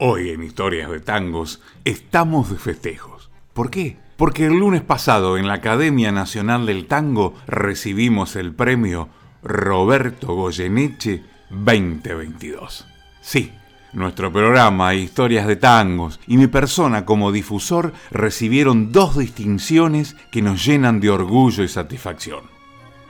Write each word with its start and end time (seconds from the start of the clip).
Hoy 0.00 0.30
en 0.30 0.44
Historias 0.44 0.88
de 0.88 1.00
Tangos 1.00 1.60
estamos 1.84 2.50
de 2.50 2.56
festejos. 2.56 3.30
¿Por 3.52 3.68
qué? 3.68 3.96
Porque 4.16 4.46
el 4.46 4.52
lunes 4.52 4.82
pasado 4.82 5.36
en 5.36 5.48
la 5.48 5.54
Academia 5.54 6.12
Nacional 6.12 6.66
del 6.66 6.86
Tango 6.86 7.34
recibimos 7.48 8.36
el 8.36 8.54
premio 8.54 9.08
Roberto 9.42 10.36
Goyeneche 10.36 11.24
2022. 11.50 12.86
Sí, 13.20 13.50
nuestro 13.92 14.32
programa 14.32 14.94
Historias 14.94 15.48
de 15.48 15.56
Tangos 15.56 16.20
y 16.28 16.36
mi 16.36 16.46
persona 16.46 17.04
como 17.04 17.32
difusor 17.32 17.92
recibieron 18.12 18.92
dos 18.92 19.18
distinciones 19.18 20.14
que 20.30 20.42
nos 20.42 20.64
llenan 20.64 21.00
de 21.00 21.10
orgullo 21.10 21.64
y 21.64 21.68
satisfacción. 21.68 22.57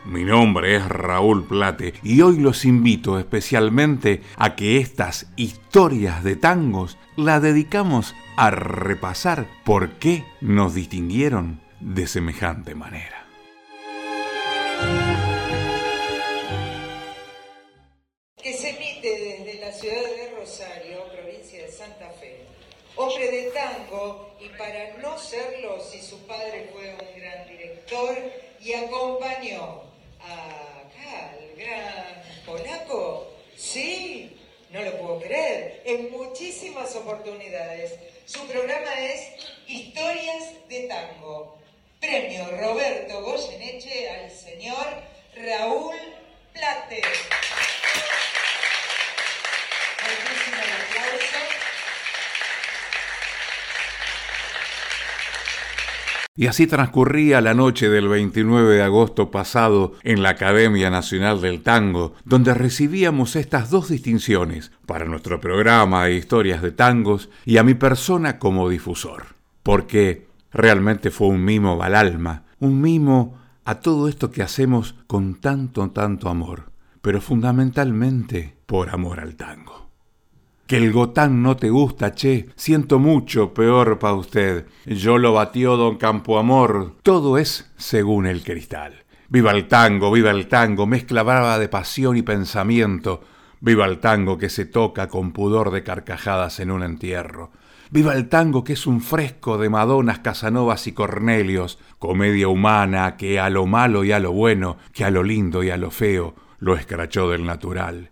Mi 0.05 0.25
nombre 0.25 0.77
es 0.77 0.89
Raúl 0.89 1.47
Plate 1.47 1.95
y 2.03 2.23
hoy 2.23 2.39
los 2.39 2.65
invito 2.65 3.19
especialmente 3.19 4.23
a 4.37 4.57
que 4.57 4.79
estas 4.79 5.27
historias 5.37 6.25
de 6.25 6.37
tangos 6.37 6.97
la 7.17 7.41
dedicamos 7.41 8.15
a 8.37 8.51
repasar 8.51 9.49
por 9.65 9.99
qué 9.99 10.25
nos 10.41 10.75
distinguieron 10.75 11.61
de 11.81 12.07
semejante 12.07 12.75
manera. 12.75 13.27
Que 18.43 18.55
se 18.55 18.71
emite 18.71 19.09
desde 19.45 19.61
la 19.61 19.73
ciudad 19.73 20.01
de 20.01 20.37
Rosario, 20.39 20.99
provincia 21.13 21.63
de 21.63 21.71
Santa 21.71 22.09
Fe. 22.21 22.47
Hombre 22.97 23.31
de 23.31 23.51
tango 23.51 24.37
y 24.41 24.49
para 24.57 24.97
no 25.03 25.19
serlo 25.19 25.79
si 25.81 26.01
su 26.01 26.19
padre 26.27 26.71
fue 26.73 26.95
un 26.95 27.21
gran 27.21 27.47
director 27.49 28.17
y 28.61 28.73
acompañó 28.73 29.88
acá, 30.23 31.35
el 31.39 31.57
gran 31.57 32.23
polaco. 32.45 33.33
Sí, 33.57 34.37
no 34.71 34.83
lo 34.83 34.99
puedo 34.99 35.21
creer. 35.21 35.83
En 35.85 36.11
muchísimas 36.11 36.95
oportunidades. 36.97 37.95
Su 38.27 38.47
programa 38.47 38.93
es 39.01 39.23
Historias 39.67 40.69
de 40.69 40.83
Tango. 40.89 41.59
Premio 42.01 42.47
Roberto 42.51 43.23
Goyeneche 43.23 44.09
al 44.11 44.31
señor 44.31 44.87
Raúl 45.35 45.97
Plate. 46.53 47.03
Muchísimas 50.05 50.67
aplausos. 50.81 51.59
Y 56.39 56.47
así 56.47 56.69
transcurría 56.69 57.41
la 57.41 57.53
noche 57.53 57.89
del 57.89 58.07
29 58.07 58.77
de 58.77 58.83
agosto 58.85 59.33
pasado 59.33 59.95
en 60.05 60.23
la 60.23 60.29
Academia 60.29 60.89
Nacional 60.89 61.41
del 61.41 61.63
Tango, 61.63 62.15
donde 62.25 62.55
recibíamos 62.55 63.35
estas 63.35 63.71
dos 63.71 63.89
distinciones 63.89 64.71
para 64.87 65.05
nuestro 65.05 65.41
programa 65.41 66.05
de 66.05 66.15
Historias 66.15 66.63
de 66.63 66.71
Tangos 66.71 67.29
y 67.45 67.57
a 67.57 67.65
mi 67.65 67.75
persona 67.75 68.39
como 68.39 68.69
difusor. 68.69 69.35
Porque 69.65 70.29
realmente 70.53 71.11
fue 71.11 71.27
un 71.27 71.45
mimo 71.45 71.83
al 71.83 71.97
alma, 71.97 72.45
un 72.61 72.81
mimo 72.81 73.37
a 73.65 73.81
todo 73.81 74.07
esto 74.07 74.31
que 74.31 74.45
hacemos 74.45 74.95
con 75.09 75.41
tanto, 75.41 75.91
tanto 75.91 76.29
amor, 76.29 76.71
pero 77.03 77.21
fundamentalmente 77.21 78.59
por 78.65 78.91
amor 78.91 79.19
al 79.19 79.35
tango. 79.35 79.88
Que 80.69 80.77
el 80.77 80.93
gotán 80.93 81.43
no 81.43 81.57
te 81.57 81.71
gusta, 81.71 82.15
che, 82.15 82.51
siento 82.55 82.99
mucho, 82.99 83.55
peor 83.55 83.99
pa' 83.99 84.13
usted. 84.13 84.67
Yo 84.85 85.17
lo 85.17 85.33
batió 85.33 85.79
don 85.79 85.97
Campoamor, 85.97 86.93
todo 87.03 87.39
es 87.39 87.73
según 87.79 88.27
el 88.27 88.45
cristal. 88.45 88.93
Viva 89.31 89.53
el 89.53 89.67
tango, 89.67 90.13
viva 90.13 90.31
el 90.31 90.47
tango, 90.47 90.87
mezcla 90.87 91.23
brava 91.23 91.59
de 91.59 91.71
pasión 91.71 92.19
y 92.19 92.23
pensamiento. 92.23 93.23
Viva 93.61 93.87
el 93.87 93.99
tango 93.99 94.37
que 94.37 94.51
se 94.51 94.67
toca 94.67 95.09
con 95.09 95.33
pudor 95.33 95.71
de 95.71 95.83
carcajadas 95.83 96.61
en 96.61 96.71
un 96.71 96.83
entierro. 96.83 97.51
Viva 97.91 98.13
el 98.13 98.29
tango 98.29 98.63
que 98.63 98.75
es 98.75 98.87
un 98.87 99.01
fresco 99.01 99.57
de 99.57 99.71
Madonas, 99.71 100.19
Casanovas 100.19 100.87
y 100.87 100.93
Cornelios, 100.93 101.79
comedia 101.99 102.49
humana 102.49 103.17
que 103.17 103.41
a 103.41 103.49
lo 103.49 103.65
malo 103.65 104.05
y 104.05 104.13
a 104.13 104.19
lo 104.19 104.33
bueno, 104.33 104.77
que 104.93 105.07
a 105.07 105.11
lo 105.11 105.23
lindo 105.23 105.63
y 105.63 105.71
a 105.71 105.79
lo 105.79 105.91
feo, 105.91 106.35
lo 106.59 106.77
escrachó 106.77 107.31
del 107.31 107.47
natural. 107.47 108.11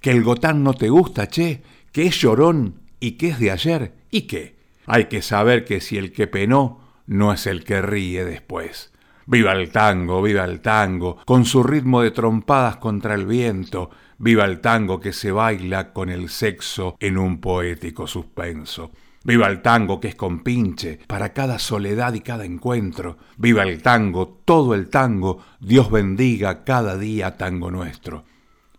Que 0.00 0.12
el 0.12 0.22
gotán 0.22 0.62
no 0.62 0.74
te 0.74 0.88
gusta, 0.88 1.26
che, 1.26 1.62
que 1.96 2.04
es 2.04 2.20
llorón 2.20 2.82
y 3.00 3.12
que 3.12 3.28
es 3.28 3.38
de 3.38 3.50
ayer 3.50 3.94
y 4.10 4.26
qué. 4.26 4.54
Hay 4.84 5.06
que 5.06 5.22
saber 5.22 5.64
que 5.64 5.80
si 5.80 5.96
el 5.96 6.12
que 6.12 6.26
penó 6.26 6.78
no 7.06 7.32
es 7.32 7.46
el 7.46 7.64
que 7.64 7.80
ríe 7.80 8.22
después. 8.26 8.92
Viva 9.24 9.52
el 9.52 9.70
tango, 9.70 10.20
viva 10.20 10.44
el 10.44 10.60
tango, 10.60 11.16
con 11.24 11.46
su 11.46 11.62
ritmo 11.62 12.02
de 12.02 12.10
trompadas 12.10 12.76
contra 12.76 13.14
el 13.14 13.24
viento, 13.24 13.88
viva 14.18 14.44
el 14.44 14.60
tango 14.60 15.00
que 15.00 15.14
se 15.14 15.32
baila 15.32 15.94
con 15.94 16.10
el 16.10 16.28
sexo 16.28 16.98
en 17.00 17.16
un 17.16 17.40
poético 17.40 18.06
suspenso. 18.06 18.90
Viva 19.24 19.46
el 19.46 19.62
tango 19.62 19.98
que 19.98 20.08
es 20.08 20.16
compinche 20.16 20.98
para 21.06 21.32
cada 21.32 21.58
soledad 21.58 22.12
y 22.12 22.20
cada 22.20 22.44
encuentro. 22.44 23.16
Viva 23.38 23.62
el 23.62 23.80
tango, 23.80 24.42
todo 24.44 24.74
el 24.74 24.90
tango, 24.90 25.42
Dios 25.60 25.90
bendiga 25.90 26.62
cada 26.62 26.98
día 26.98 27.38
tango 27.38 27.70
nuestro. 27.70 28.24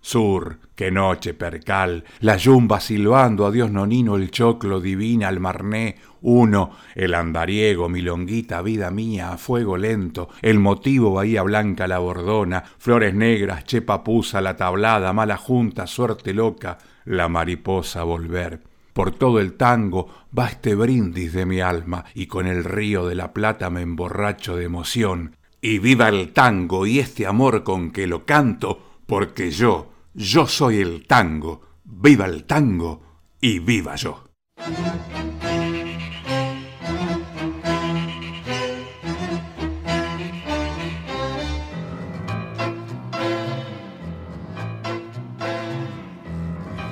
Sur, 0.02 0.59
qué 0.75 0.91
noche, 0.91 1.34
percal, 1.34 2.03
la 2.22 2.38
yumba 2.38 2.80
silbando 2.80 3.46
a 3.46 3.52
Dios 3.52 3.72
nonino, 3.72 4.16
el 4.16 4.31
choclo 4.31 4.80
divina, 4.80 5.28
el 5.28 5.40
marné, 5.40 5.97
uno, 6.22 6.72
el 6.96 7.13
andariego, 7.13 7.90
milonguita, 7.90 8.62
vida 8.62 8.90
mía, 8.91 9.31
a 9.31 9.38
fuego 9.38 9.78
lento, 9.78 10.30
el 10.41 10.59
motivo, 10.59 11.13
bahía 11.13 11.44
blanca, 11.44 11.88
la 11.88 12.00
bordona, 12.00 12.63
flores 12.78 13.13
negras, 13.13 13.66
chepa 13.66 14.03
pusa, 14.03 14.40
la 14.41 14.56
tablada, 14.56 15.13
mala 15.13 15.38
junta, 15.38 15.88
suerte 15.88 16.34
loca, 16.34 16.78
la 17.06 17.28
mariposa 17.28 18.03
volver. 18.03 18.62
Por 18.94 19.12
todo 19.12 19.40
el 19.40 19.53
tango 19.53 20.07
va 20.38 20.47
este 20.47 20.74
brindis 20.74 21.34
de 21.34 21.46
mi 21.46 21.62
alma, 21.62 22.06
y 22.16 22.25
con 22.25 22.47
el 22.47 22.63
río 22.63 23.07
de 23.07 23.16
la 23.16 23.31
plata 23.31 23.69
me 23.69 23.81
emborracho 23.81 24.56
de 24.56 24.66
emoción. 24.66 25.36
Y 25.62 25.80
viva 25.80 26.09
el 26.09 26.34
tango 26.34 26.86
y 26.86 27.00
este 27.00 27.28
amor 27.28 27.63
con 27.63 27.91
que 27.91 28.07
lo 28.07 28.25
canto, 28.25 28.87
porque 29.07 29.50
yo, 29.50 29.88
yo 30.13 30.45
soy 30.45 30.81
el 30.81 31.07
tango, 31.07 31.62
viva 31.84 32.25
el 32.25 32.44
tango 32.44 33.01
y 33.41 33.59
viva 33.59 33.95
yo. 33.95 34.25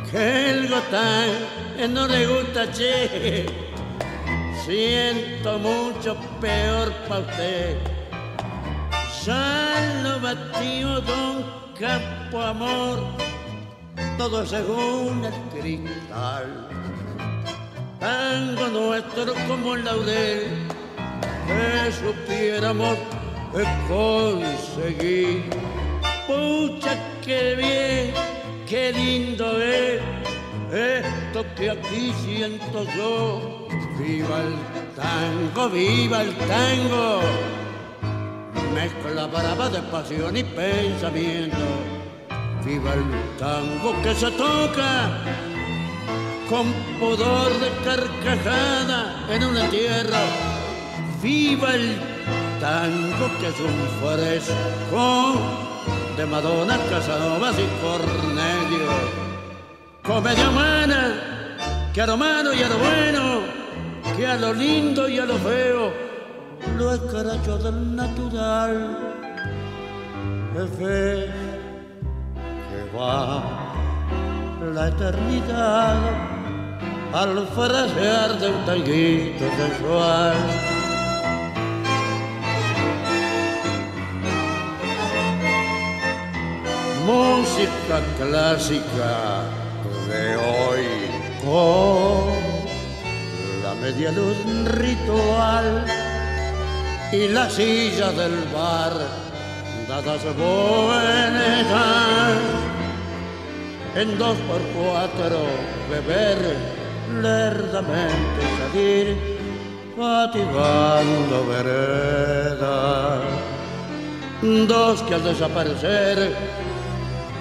Que 0.09 0.49
el 0.51 0.69
gotán 0.69 1.93
no 1.93 2.07
le 2.07 2.25
gusta, 2.25 2.71
che. 2.71 3.45
Siento 4.65 5.59
mucho 5.59 6.15
peor 6.39 6.91
pa' 7.07 7.19
usted. 7.19 7.77
Ya 9.25 10.01
lo 10.03 11.01
don 11.01 11.64
campo 11.79 12.41
amor, 12.41 12.99
todo 14.17 14.45
según 14.45 15.25
el 15.25 15.59
cristal. 15.59 16.69
Tango 17.99 18.67
nuestro 18.67 19.33
como 19.47 19.75
el 19.75 19.83
laurel, 19.83 20.67
que 21.47 21.91
supiéramos 21.91 22.97
conseguir. 23.89 25.49
Pucha, 26.27 26.97
qué 27.23 27.55
bien, 27.55 28.13
qué 28.67 28.93
lindo 28.93 29.61
es 29.61 30.01
esto 30.71 31.45
que 31.55 31.71
aquí 31.71 32.13
siento 32.23 32.85
yo. 32.95 33.67
Viva 33.99 34.41
el 34.41 34.55
tango, 34.95 35.69
viva 35.69 36.21
el 36.21 36.35
tango 36.35 37.21
mezcla 38.75 39.25
brava 39.27 39.69
de 39.69 39.81
pasión 39.83 40.35
y 40.35 40.43
pensamiento. 40.43 41.65
Viva 42.65 42.93
el 42.93 43.05
tango 43.39 43.89
que 44.03 44.13
se 44.13 44.29
toca 44.31 44.91
con 46.49 46.65
pudor 46.99 47.51
de 47.63 47.69
carcajada 47.87 48.99
en 49.29 49.43
un 49.45 49.57
entierro. 49.57 50.23
Viva 51.23 51.73
el 51.73 51.95
tango 52.59 53.25
que 53.39 53.47
es 53.47 53.59
un 53.71 53.77
fresco 54.01 55.35
de 56.17 56.25
Madonna, 56.25 56.77
Casanovas 56.89 57.55
y 57.57 57.67
Cornelio. 57.81 58.91
Comedia 60.03 60.49
humana 60.49 61.01
que 61.93 62.01
a 62.01 62.07
lo 62.07 62.17
malo 62.17 62.53
y 62.53 62.61
a 62.61 62.67
lo 62.67 62.77
bueno, 62.77 63.23
que 64.17 64.27
a 64.27 64.35
lo 64.35 64.53
lindo 64.53 65.07
y 65.07 65.17
a 65.17 65.25
lo 65.25 65.37
feo 65.37 66.04
lo 66.77 66.93
escaracho 66.93 67.57
del 67.57 67.95
natural 67.95 68.97
es 70.55 70.69
fe 70.77 71.31
que 72.69 72.97
va 72.97 73.43
la 74.73 74.87
eternidad 74.87 75.97
al 77.13 77.47
frasear 77.55 78.39
de 78.39 78.49
un 78.49 78.65
tanguito 78.65 79.45
sensual. 79.57 80.35
Música 87.05 87.97
clásica 88.17 89.43
de 90.09 90.35
hoy 90.35 90.85
con 91.43 92.55
media 93.81 94.11
luz 94.11 94.37
ritual 94.79 95.85
y 97.11 97.27
las 97.29 97.53
sillas 97.53 98.15
del 98.15 98.35
bar 98.53 98.93
dadas 99.87 100.23
buenas 100.35 101.65
en 103.95 104.17
dos 104.17 104.37
por 104.47 104.61
cuatro 104.75 105.45
beber 105.89 106.57
lerdamente 107.21 108.41
salir 108.59 109.17
fatigando 109.95 111.45
vereda 111.47 113.21
dos 114.67 115.01
que 115.03 115.13
al 115.13 115.23
desaparecer 115.23 116.35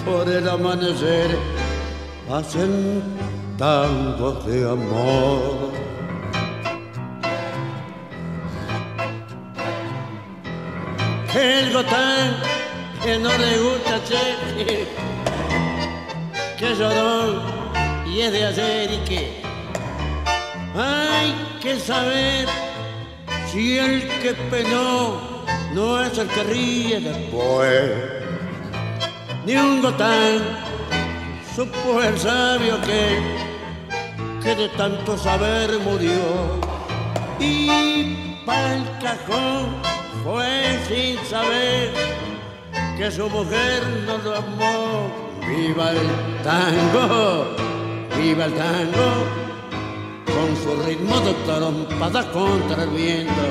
por 0.05 0.28
el 0.28 0.49
amanecer 0.49 1.37
hacen 2.31 3.02
tangos 3.58 4.46
de 4.46 4.70
amor 4.70 5.63
el 11.44 11.73
gotán 11.73 12.37
que 13.02 13.19
no 13.19 13.31
le 13.37 13.58
gusta 13.58 14.02
che, 14.08 14.87
que 16.58 16.75
lloró 16.75 17.43
y 18.06 18.20
es 18.23 18.32
de 18.32 18.46
ayer 18.46 18.93
y 18.93 18.99
que 19.08 19.43
hay 20.75 21.35
que 21.61 21.79
saber 21.79 22.49
si 23.50 23.79
el 23.79 24.08
que 24.23 24.32
penó 24.50 25.20
no 25.75 26.02
es 26.02 26.17
el 26.19 26.29
que 26.29 26.43
ríe 26.44 27.00
después. 27.00 27.93
Ni 29.44 29.56
un 29.56 29.82
gotán 29.82 30.40
supo 31.55 32.02
el 32.02 32.19
sabio 32.19 32.81
que, 32.81 33.19
que 34.43 34.55
de 34.55 34.69
tanto 34.70 35.19
saber 35.19 35.79
murió. 35.81 36.61
Y 37.38 38.40
para 38.47 38.75
el 38.76 38.85
cajón 39.02 39.94
fue 40.22 40.78
sin 40.88 41.19
saber 41.26 41.93
que 42.96 43.11
su 43.11 43.28
mujer 43.28 43.82
no 44.06 44.19
lo 44.19 44.37
amó. 44.37 45.25
Viva 45.46 45.90
el 45.90 46.43
tango, 46.43 47.46
viva 48.16 48.44
el 48.46 48.55
tango, 48.55 49.08
con 50.26 50.56
su 50.62 50.82
ritmo 50.87 51.20
de 51.20 51.32
trompada 51.44 52.31
contra 52.32 52.84
el 52.84 52.90
viento. 52.90 53.43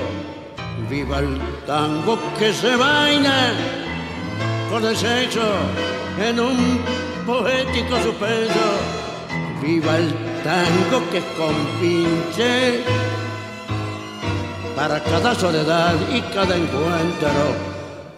Viva 0.90 1.20
el 1.20 1.40
tango 1.66 2.18
que 2.38 2.54
se 2.54 2.76
baila 2.76 3.54
con 4.70 4.86
el 4.86 4.96
sexo 4.96 5.42
en 6.20 6.40
un 6.40 6.80
poético 7.26 7.96
suspenso. 8.02 8.68
Viva 9.62 9.98
el 9.98 10.14
tango 10.44 11.10
que 11.12 11.20
es 11.20 11.26
compinche 11.38 13.13
para 14.76 15.02
cada 15.04 15.36
soledad 15.36 15.96
y 16.12 16.22
cada 16.34 16.56
encuentro. 16.56 17.30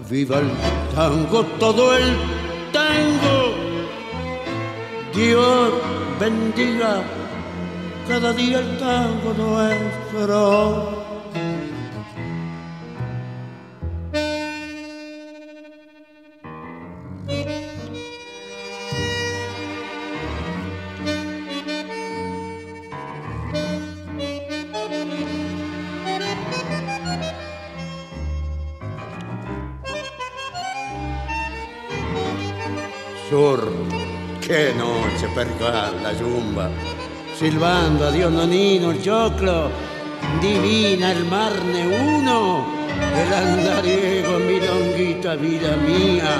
Viva 0.09 0.39
el 0.39 0.51
tango, 0.95 1.43
todo 1.59 1.97
el 1.97 2.17
tango. 2.71 3.55
Dios 5.13 5.73
bendiga 6.19 7.03
cada 8.07 8.33
día 8.33 8.59
el 8.59 8.77
tango 8.77 9.33
nuestro. 9.37 11.04
Qué 34.41 34.73
noche 34.77 35.27
perca 35.33 35.91
la 36.03 36.13
yumba, 36.13 36.69
silbando 37.37 38.07
a 38.07 38.11
Dios 38.11 38.31
nonino 38.31 38.91
el 38.91 39.01
choclo, 39.01 39.69
divina 40.41 41.11
el 41.11 41.25
mar 41.25 41.53
uno, 41.53 42.65
el 43.17 43.33
andariego 43.33 44.37
milonguita 44.39 45.35
vida 45.35 45.75
mía, 45.77 46.35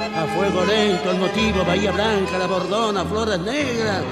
a 0.00 0.26
fuego 0.34 0.64
lento 0.64 1.12
el 1.12 1.18
motivo, 1.18 1.64
bahía 1.64 1.92
blanca, 1.92 2.36
la 2.38 2.46
bordona, 2.46 3.04
flores 3.04 3.38
negras, 3.38 4.02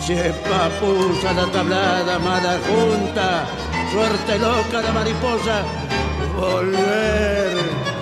se 0.00 0.34
papusa 0.48 1.32
la 1.32 1.46
tablada, 1.46 2.18
mala 2.18 2.58
junta, 2.66 3.46
suerte 3.92 4.38
loca 4.38 4.82
la 4.82 4.92
mariposa, 4.92 5.62
volver 6.36 7.95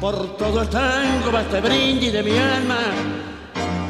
Por 0.00 0.36
todo 0.36 0.62
el 0.62 0.68
tango 0.68 1.32
va 1.32 1.42
este 1.42 1.60
brindis 1.60 2.12
de 2.12 2.22
mi 2.22 2.38
alma 2.38 2.78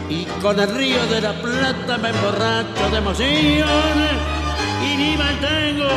y 0.09 0.25
con 0.41 0.59
el 0.59 0.75
río 0.75 1.05
de 1.07 1.21
la 1.21 1.35
plata 1.35 1.99
me 1.99 2.09
emborracho 2.09 2.91
de 2.91 2.97
emoción. 2.97 3.99
Y 4.83 4.97
viva 4.97 5.31
el 5.31 5.39
tango 5.39 5.89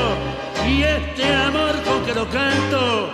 y 0.68 0.84
este 0.84 1.34
amor 1.34 1.82
con 1.84 2.06
que 2.06 2.14
lo 2.14 2.30
canto, 2.30 3.14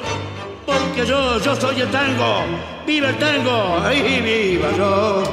porque 0.66 1.06
yo, 1.06 1.40
yo 1.40 1.56
soy 1.56 1.82
el 1.82 1.92
tango. 1.92 2.42
¡Viva 2.88 3.10
el 3.10 3.18
tango! 3.18 3.92
¡Y 3.92 4.22
viva 4.22 4.72
yo! 4.76 5.24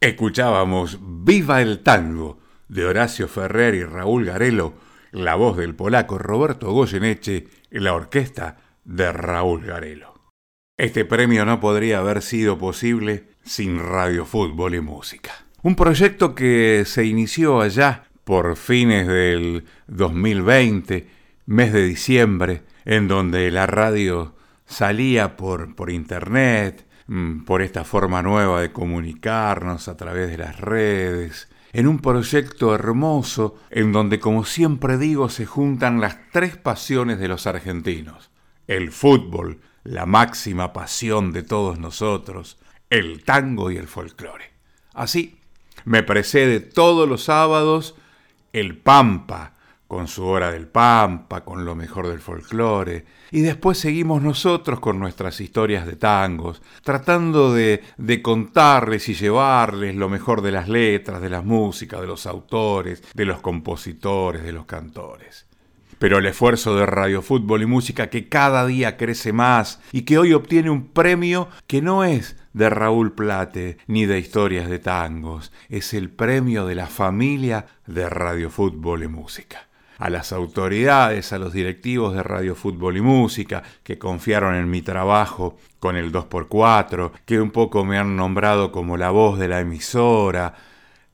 Escuchábamos 0.00 0.98
Viva 1.00 1.60
el 1.60 1.80
tango 1.82 2.38
de 2.68 2.86
Horacio 2.86 3.28
Ferrer 3.28 3.74
y 3.74 3.84
Raúl 3.84 4.24
Garelo, 4.24 4.74
la 5.12 5.34
voz 5.34 5.58
del 5.58 5.74
polaco 5.74 6.16
Roberto 6.16 6.72
Goyeneche 6.72 7.48
en 7.70 7.84
la 7.84 7.92
orquesta 7.92 8.56
de 8.88 9.12
Raúl 9.12 9.64
Garelo. 9.64 10.14
Este 10.78 11.04
premio 11.04 11.44
no 11.44 11.60
podría 11.60 11.98
haber 11.98 12.22
sido 12.22 12.56
posible 12.58 13.28
sin 13.44 13.78
Radio 13.78 14.24
Fútbol 14.24 14.74
y 14.74 14.80
Música. 14.80 15.32
Un 15.62 15.76
proyecto 15.76 16.34
que 16.34 16.84
se 16.86 17.04
inició 17.04 17.60
allá 17.60 18.04
por 18.24 18.56
fines 18.56 19.06
del 19.06 19.64
2020, 19.88 21.06
mes 21.46 21.72
de 21.72 21.84
diciembre, 21.84 22.62
en 22.86 23.08
donde 23.08 23.50
la 23.50 23.66
radio 23.66 24.36
salía 24.64 25.36
por, 25.36 25.74
por 25.74 25.90
internet, 25.90 26.86
mm, 27.08 27.44
por 27.44 27.60
esta 27.60 27.84
forma 27.84 28.22
nueva 28.22 28.62
de 28.62 28.72
comunicarnos 28.72 29.88
a 29.88 29.96
través 29.96 30.30
de 30.30 30.38
las 30.38 30.58
redes, 30.58 31.48
en 31.74 31.86
un 31.86 31.98
proyecto 31.98 32.74
hermoso 32.74 33.56
en 33.70 33.92
donde, 33.92 34.18
como 34.18 34.46
siempre 34.46 34.96
digo, 34.96 35.28
se 35.28 35.44
juntan 35.44 36.00
las 36.00 36.18
tres 36.32 36.56
pasiones 36.56 37.18
de 37.18 37.28
los 37.28 37.46
argentinos 37.46 38.30
el 38.68 38.92
fútbol, 38.92 39.60
la 39.82 40.06
máxima 40.06 40.72
pasión 40.72 41.32
de 41.32 41.42
todos 41.42 41.78
nosotros, 41.78 42.58
el 42.90 43.24
tango 43.24 43.70
y 43.70 43.76
el 43.76 43.88
folclore. 43.88 44.52
Así, 44.94 45.40
me 45.84 46.02
precede 46.02 46.60
todos 46.60 47.08
los 47.08 47.24
sábados 47.24 47.96
el 48.52 48.76
Pampa, 48.76 49.54
con 49.86 50.06
su 50.06 50.26
hora 50.26 50.52
del 50.52 50.66
Pampa, 50.66 51.44
con 51.44 51.64
lo 51.64 51.74
mejor 51.74 52.08
del 52.08 52.20
folclore, 52.20 53.06
y 53.30 53.40
después 53.40 53.78
seguimos 53.78 54.22
nosotros 54.22 54.80
con 54.80 54.98
nuestras 54.98 55.40
historias 55.40 55.86
de 55.86 55.96
tangos, 55.96 56.60
tratando 56.82 57.54
de, 57.54 57.82
de, 57.96 58.20
contarles 58.20 59.08
y 59.08 59.14
llevarles 59.14 59.94
lo 59.94 60.10
mejor 60.10 60.42
de 60.42 60.52
las 60.52 60.68
letras, 60.68 61.22
de 61.22 61.30
las 61.30 61.44
músicas, 61.44 62.02
de 62.02 62.06
los 62.06 62.26
autores, 62.26 63.02
de 63.14 63.24
los 63.24 63.40
compositores, 63.40 64.42
de 64.42 64.52
los 64.52 64.66
cantores. 64.66 65.47
Pero 65.98 66.18
el 66.18 66.26
esfuerzo 66.26 66.76
de 66.76 66.86
Radio 66.86 67.22
Fútbol 67.22 67.62
y 67.62 67.66
Música 67.66 68.08
que 68.08 68.28
cada 68.28 68.66
día 68.66 68.96
crece 68.96 69.32
más 69.32 69.80
y 69.92 70.02
que 70.02 70.18
hoy 70.18 70.32
obtiene 70.32 70.70
un 70.70 70.88
premio 70.88 71.48
que 71.66 71.82
no 71.82 72.04
es 72.04 72.36
de 72.52 72.70
Raúl 72.70 73.12
Plate 73.12 73.78
ni 73.86 74.06
de 74.06 74.18
historias 74.18 74.68
de 74.68 74.78
tangos, 74.78 75.52
es 75.68 75.94
el 75.94 76.10
premio 76.10 76.66
de 76.66 76.74
la 76.74 76.86
familia 76.86 77.66
de 77.86 78.08
Radio 78.08 78.50
Fútbol 78.50 79.02
y 79.02 79.08
Música 79.08 79.68
a 79.98 80.10
las 80.10 80.32
autoridades, 80.32 81.32
a 81.32 81.38
los 81.38 81.52
directivos 81.52 82.14
de 82.14 82.22
Radio 82.22 82.54
Fútbol 82.54 82.96
y 82.96 83.00
Música, 83.00 83.64
que 83.82 83.98
confiaron 83.98 84.54
en 84.54 84.70
mi 84.70 84.80
trabajo 84.80 85.58
con 85.80 85.96
el 85.96 86.12
2x4, 86.12 87.12
que 87.26 87.40
un 87.40 87.50
poco 87.50 87.84
me 87.84 87.98
han 87.98 88.16
nombrado 88.16 88.70
como 88.70 88.96
la 88.96 89.10
voz 89.10 89.38
de 89.38 89.48
la 89.48 89.60
emisora. 89.60 90.54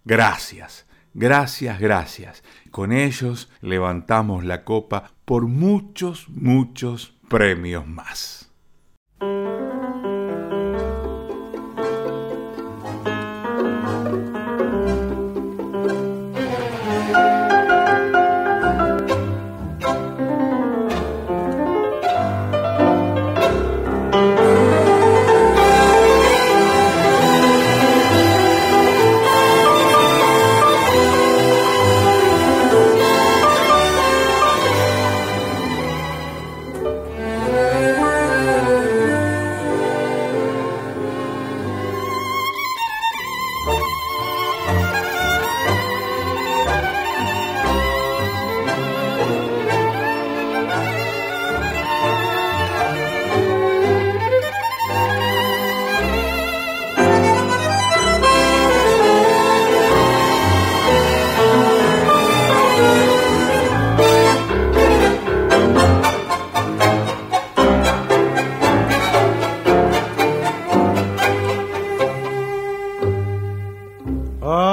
Gracias, 0.05 0.84
gracias, 1.15 1.81
gracias 1.81 2.43
con 2.75 2.91
ellos 2.91 3.49
levantamos 3.61 4.45
la 4.45 4.65
copa 4.65 5.13
por 5.25 5.47
muchos, 5.47 6.29
muchos 6.29 7.15
premios 7.29 7.87
más. 7.87 8.44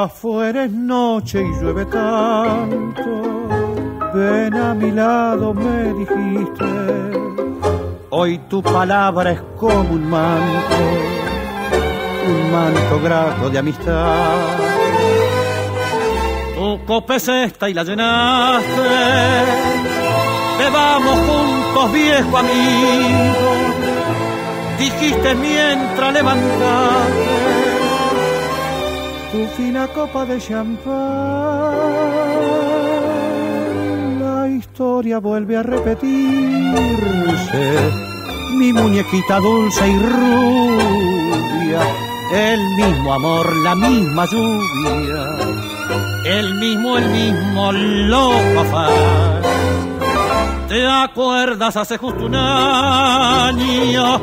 Es 0.03 0.71
noche 0.71 1.43
y 1.43 1.61
llueve 1.61 1.85
tanto, 1.85 3.03
ven 4.15 4.53
a 4.55 4.73
mi 4.73 4.91
lado, 4.91 5.53
me 5.53 5.93
dijiste. 5.93 6.65
Hoy 8.09 8.39
tu 8.49 8.63
palabra 8.63 9.31
es 9.31 9.41
como 9.57 9.93
un 9.93 10.09
manto, 10.09 10.75
un 12.27 12.51
manto 12.51 12.99
grato 13.03 13.49
de 13.51 13.59
amistad. 13.59 14.39
Tu 16.55 16.85
copa 16.85 17.15
es 17.17 17.27
esta 17.27 17.69
y 17.69 17.73
la 17.73 17.83
llenaste, 17.83 18.81
bebamos 20.57 21.19
juntos, 21.27 21.93
viejo 21.93 22.37
amigo, 22.37 23.51
dijiste 24.79 25.35
mientras 25.35 26.13
levantaste 26.13 27.50
tu 29.31 29.47
fina 29.55 29.87
copa 29.87 30.25
de 30.25 30.37
champán. 30.39 30.91
La 34.19 34.47
historia 34.47 35.19
vuelve 35.19 35.57
a 35.57 35.63
repetirse. 35.63 36.29
Mi 38.57 38.73
muñequita 38.73 39.39
dulce 39.39 39.87
y 39.87 39.97
rubia, 39.97 41.79
el 42.33 42.59
mismo 42.75 43.13
amor, 43.13 43.55
la 43.57 43.75
misma 43.75 44.25
lluvia, 44.25 45.23
el 46.25 46.55
mismo, 46.55 46.97
el 46.97 47.07
mismo 47.09 47.71
loco 47.71 48.59
afán. 48.59 49.41
¿Te 50.67 50.85
acuerdas 50.87 51.77
hace 51.77 51.97
justo 51.97 52.25
un 52.25 52.35
año? 52.35 54.19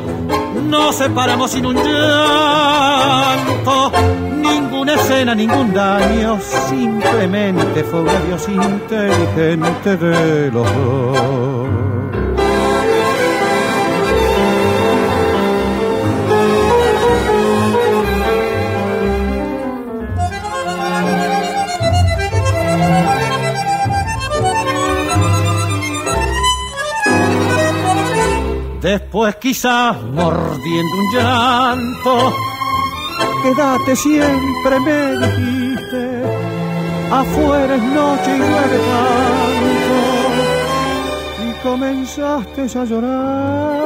Nos 0.67 0.95
separamos 0.95 1.51
sin 1.51 1.65
un 1.65 1.75
llanto 1.75 3.91
ninguna 4.79 5.01
escena, 5.01 5.35
ningún 5.35 5.73
daño, 5.73 6.39
simplemente 6.69 7.83
fue 7.83 8.01
un 8.01 8.09
inteligente 8.47 9.97
de 9.97 10.51
los. 10.51 10.67
Después 28.81 29.35
quizás 29.35 30.01
mordiendo 30.03 30.95
un 30.95 31.13
llanto 31.13 32.48
quédate 33.43 33.95
siempre, 33.95 34.79
me 34.79 35.17
dijiste. 35.17 36.23
Afuera 37.11 37.75
es 37.75 37.83
noche 37.83 38.35
y 38.35 38.39
llueve 38.39 38.79
tanto. 38.89 39.97
Y 41.47 41.53
comenzaste 41.63 42.61
a 42.79 42.85
llorar. 42.85 43.79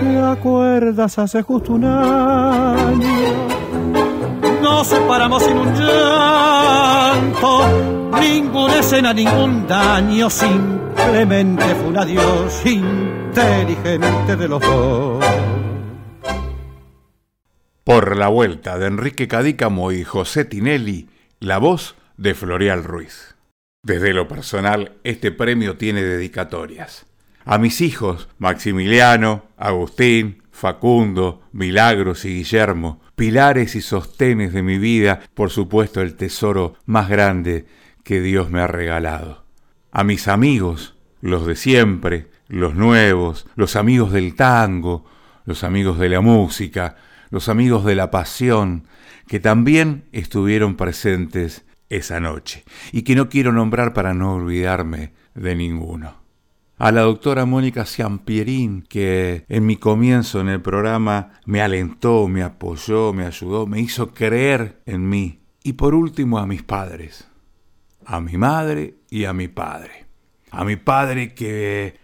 ¿Te 0.00 0.18
acuerdas 0.18 1.18
hace 1.18 1.42
justo 1.42 1.72
un 1.72 1.84
año? 1.84 3.56
Nos 4.62 4.86
separamos 4.86 5.42
sin 5.42 5.56
un 5.56 5.72
llanto, 5.74 7.60
ninguna 8.20 8.78
escena, 8.78 9.12
ningún 9.12 9.66
daño, 9.66 10.28
simplemente 10.30 11.64
fue 11.76 11.88
un 11.88 11.98
adiós 11.98 12.66
inteligente 12.66 14.36
de 14.36 14.48
los 14.48 14.60
dos. 14.60 15.24
Por 17.86 18.16
la 18.16 18.26
vuelta 18.26 18.80
de 18.80 18.88
Enrique 18.88 19.28
Cadícamo 19.28 19.92
y 19.92 20.02
José 20.02 20.44
Tinelli, 20.44 21.08
la 21.38 21.58
voz 21.58 21.94
de 22.16 22.34
Florial 22.34 22.82
Ruiz. 22.82 23.36
Desde 23.84 24.12
lo 24.12 24.26
personal, 24.26 24.96
este 25.04 25.30
premio 25.30 25.76
tiene 25.76 26.02
dedicatorias. 26.02 27.06
A 27.44 27.58
mis 27.58 27.80
hijos, 27.80 28.28
Maximiliano, 28.38 29.44
Agustín, 29.56 30.42
Facundo, 30.50 31.42
Milagros 31.52 32.24
y 32.24 32.34
Guillermo, 32.34 33.00
pilares 33.14 33.76
y 33.76 33.82
sostenes 33.82 34.52
de 34.52 34.64
mi 34.64 34.78
vida, 34.78 35.20
por 35.34 35.50
supuesto 35.52 36.02
el 36.02 36.16
tesoro 36.16 36.74
más 36.86 37.08
grande 37.08 37.66
que 38.02 38.20
Dios 38.20 38.50
me 38.50 38.62
ha 38.62 38.66
regalado. 38.66 39.44
A 39.92 40.02
mis 40.02 40.26
amigos, 40.26 40.96
los 41.20 41.46
de 41.46 41.54
siempre, 41.54 42.30
los 42.48 42.74
nuevos, 42.74 43.46
los 43.54 43.76
amigos 43.76 44.10
del 44.10 44.34
tango, 44.34 45.04
los 45.44 45.62
amigos 45.62 46.00
de 46.00 46.08
la 46.08 46.20
música, 46.20 46.96
los 47.30 47.48
amigos 47.48 47.84
de 47.84 47.94
la 47.94 48.10
pasión, 48.10 48.86
que 49.26 49.40
también 49.40 50.04
estuvieron 50.12 50.76
presentes 50.76 51.64
esa 51.88 52.20
noche, 52.20 52.64
y 52.92 53.02
que 53.02 53.14
no 53.14 53.28
quiero 53.28 53.52
nombrar 53.52 53.92
para 53.92 54.14
no 54.14 54.34
olvidarme 54.34 55.12
de 55.34 55.54
ninguno. 55.54 56.26
A 56.78 56.92
la 56.92 57.02
doctora 57.02 57.46
Mónica 57.46 57.86
Ciampierín, 57.86 58.82
que 58.82 59.46
en 59.48 59.64
mi 59.64 59.76
comienzo 59.76 60.40
en 60.40 60.48
el 60.48 60.60
programa 60.60 61.32
me 61.46 61.62
alentó, 61.62 62.28
me 62.28 62.42
apoyó, 62.42 63.14
me 63.14 63.24
ayudó, 63.24 63.66
me 63.66 63.80
hizo 63.80 64.12
creer 64.12 64.82
en 64.84 65.08
mí. 65.08 65.40
Y 65.62 65.72
por 65.72 65.94
último 65.94 66.38
a 66.38 66.46
mis 66.46 66.62
padres, 66.62 67.28
a 68.04 68.20
mi 68.20 68.36
madre 68.36 68.98
y 69.08 69.24
a 69.24 69.32
mi 69.32 69.48
padre. 69.48 70.04
A 70.50 70.64
mi 70.64 70.76
padre 70.76 71.32
que 71.32 71.96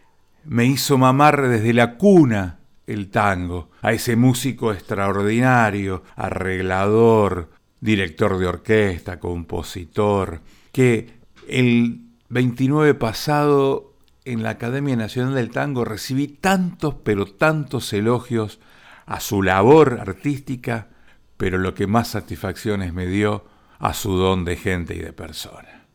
me 0.44 0.64
hizo 0.64 0.96
mamar 0.96 1.48
desde 1.48 1.74
la 1.74 1.96
cuna 1.96 2.60
el 2.86 3.10
tango, 3.10 3.70
a 3.80 3.92
ese 3.92 4.16
músico 4.16 4.72
extraordinario, 4.72 6.02
arreglador, 6.16 7.50
director 7.80 8.38
de 8.38 8.46
orquesta, 8.46 9.18
compositor, 9.18 10.40
que 10.72 11.20
el 11.48 12.00
29 12.28 12.94
pasado 12.94 13.92
en 14.24 14.42
la 14.42 14.50
Academia 14.50 14.96
Nacional 14.96 15.34
del 15.34 15.50
Tango 15.50 15.84
recibí 15.84 16.28
tantos, 16.28 16.94
pero 17.02 17.26
tantos 17.26 17.92
elogios 17.92 18.60
a 19.06 19.20
su 19.20 19.42
labor 19.42 19.98
artística, 20.00 20.88
pero 21.36 21.58
lo 21.58 21.74
que 21.74 21.86
más 21.86 22.08
satisfacciones 22.08 22.92
me 22.92 23.06
dio 23.06 23.44
a 23.78 23.94
su 23.94 24.16
don 24.16 24.44
de 24.44 24.56
gente 24.56 24.94
y 24.94 25.00
de 25.00 25.12
persona. 25.12 25.86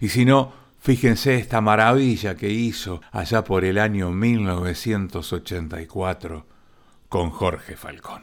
Y 0.00 0.08
si 0.08 0.24
no, 0.24 0.52
Fíjense 0.80 1.36
esta 1.36 1.60
maravilla 1.60 2.34
que 2.36 2.50
hizo 2.50 3.00
allá 3.10 3.42
por 3.44 3.64
el 3.64 3.78
año 3.78 4.10
1984 4.10 6.46
con 7.08 7.30
Jorge 7.30 7.76
Falcón. 7.76 8.22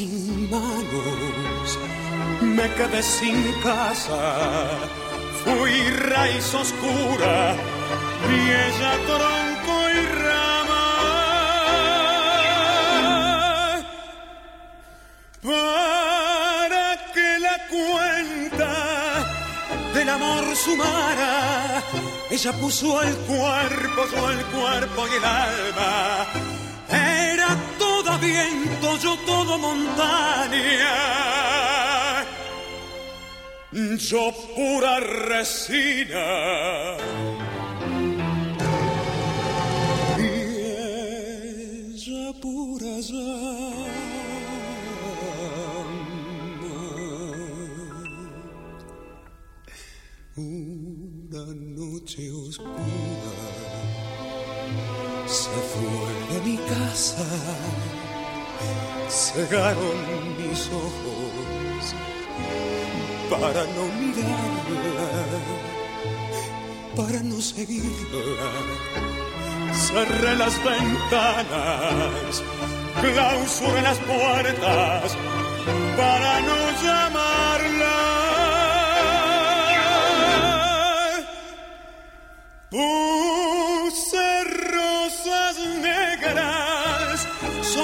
sin 0.00 0.50
manos. 0.50 1.78
Me 2.56 2.66
quedé 2.76 3.02
sin 3.02 3.38
casa. 3.62 4.22
Fui 5.42 5.74
raíz 6.08 6.54
oscura 6.54 7.54
y 8.34 8.38
ella 8.66 8.92
tronco 9.08 9.74
y 9.96 10.00
rama. 10.22 10.84
El 20.00 20.08
amor 20.08 20.44
sumara, 20.56 21.82
ella 22.30 22.52
puso 22.54 23.02
el 23.02 23.14
cuerpo, 23.30 24.00
yo 24.12 24.30
el 24.30 24.42
cuerpo 24.46 25.00
y 25.12 25.16
el 25.18 25.24
alma. 25.24 26.26
Era 26.88 27.50
todo 27.78 28.18
yo 28.80 29.16
todo 29.26 29.58
montaña. 29.58 30.96
Yo 33.98 34.32
pura 34.54 35.00
resina. 35.00 36.26
Pura 42.40 42.86
Una 50.36 51.44
noche 51.54 52.32
oscura 52.32 53.36
se 55.26 55.50
fue 55.70 56.34
de 56.34 56.40
mi 56.44 56.56
casa, 56.56 57.26
cegaron 59.08 59.98
mis 60.38 60.68
ojos 60.68 61.94
para 63.30 63.64
no 63.74 63.84
mirarla, 64.00 65.08
para 66.96 67.20
no 67.22 67.40
seguirla. 67.40 68.42
Cerré 69.72 70.36
las 70.36 70.56
ventanas, 70.64 72.42
clausuré 73.00 73.82
las 73.82 73.98
puertas 73.98 75.16
para 75.96 76.40
no 76.40 76.58
llamarla. 76.82 78.10
Puse 82.70 83.29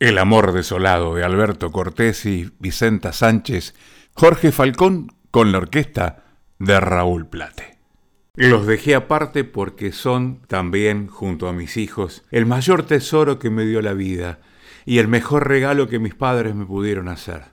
El 0.00 0.18
amor 0.18 0.52
desolado 0.52 1.14
de 1.14 1.22
Alberto 1.22 1.70
Cortés 1.70 2.26
y 2.26 2.50
Vicenta 2.58 3.12
Sánchez, 3.12 3.76
Jorge 4.14 4.50
Falcón 4.50 5.12
con 5.30 5.52
la 5.52 5.58
orquesta 5.58 6.24
de 6.58 6.80
Raúl 6.80 7.28
Plate. 7.28 7.78
Los 8.34 8.66
dejé 8.66 8.96
aparte 8.96 9.44
porque 9.44 9.92
son 9.92 10.42
también, 10.48 11.06
junto 11.06 11.46
a 11.46 11.52
mis 11.52 11.76
hijos, 11.76 12.24
el 12.32 12.46
mayor 12.46 12.82
tesoro 12.82 13.38
que 13.38 13.50
me 13.50 13.64
dio 13.64 13.80
la 13.82 13.92
vida 13.92 14.40
y 14.84 14.98
el 14.98 15.06
mejor 15.06 15.46
regalo 15.46 15.88
que 15.88 16.00
mis 16.00 16.16
padres 16.16 16.56
me 16.56 16.66
pudieron 16.66 17.06
hacer. 17.06 17.51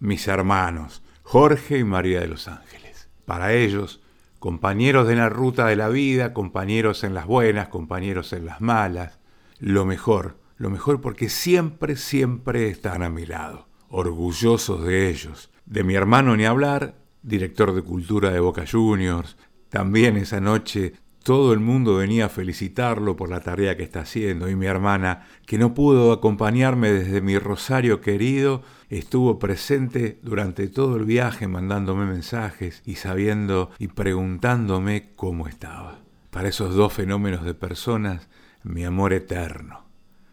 Mis 0.00 0.28
hermanos, 0.28 1.02
Jorge 1.22 1.78
y 1.78 1.84
María 1.84 2.20
de 2.20 2.28
los 2.28 2.48
Ángeles. 2.48 3.08
Para 3.24 3.52
ellos, 3.52 4.00
compañeros 4.38 5.06
de 5.08 5.16
la 5.16 5.28
ruta 5.28 5.66
de 5.66 5.76
la 5.76 5.88
vida, 5.88 6.32
compañeros 6.32 7.04
en 7.04 7.14
las 7.14 7.26
buenas, 7.26 7.68
compañeros 7.68 8.32
en 8.32 8.46
las 8.46 8.60
malas, 8.60 9.18
lo 9.58 9.84
mejor 9.84 10.36
lo 10.58 10.70
mejor 10.70 11.00
porque 11.00 11.28
siempre, 11.28 11.96
siempre 11.96 12.68
están 12.68 13.02
a 13.02 13.08
mi 13.08 13.24
lado, 13.24 13.68
orgullosos 13.88 14.84
de 14.84 15.08
ellos. 15.08 15.50
De 15.66 15.84
mi 15.84 15.94
hermano 15.94 16.36
ni 16.36 16.44
hablar, 16.46 16.96
director 17.22 17.74
de 17.74 17.82
cultura 17.82 18.30
de 18.30 18.40
Boca 18.40 18.64
Juniors. 18.70 19.36
También 19.68 20.16
esa 20.16 20.40
noche 20.40 20.94
todo 21.22 21.52
el 21.52 21.60
mundo 21.60 21.96
venía 21.96 22.26
a 22.26 22.30
felicitarlo 22.30 23.14
por 23.14 23.28
la 23.28 23.40
tarea 23.40 23.76
que 23.76 23.84
está 23.84 24.00
haciendo 24.00 24.48
y 24.48 24.56
mi 24.56 24.66
hermana, 24.66 25.28
que 25.46 25.58
no 25.58 25.74
pudo 25.74 26.10
acompañarme 26.10 26.90
desde 26.90 27.20
mi 27.20 27.38
Rosario 27.38 28.00
querido, 28.00 28.62
estuvo 28.88 29.38
presente 29.38 30.18
durante 30.22 30.68
todo 30.68 30.96
el 30.96 31.04
viaje 31.04 31.48
mandándome 31.48 32.06
mensajes 32.06 32.82
y 32.86 32.96
sabiendo 32.96 33.70
y 33.78 33.88
preguntándome 33.88 35.10
cómo 35.16 35.48
estaba. 35.48 36.00
Para 36.30 36.48
esos 36.48 36.74
dos 36.74 36.92
fenómenos 36.92 37.44
de 37.44 37.54
personas, 37.54 38.28
mi 38.62 38.84
amor 38.84 39.12
eterno. 39.12 39.84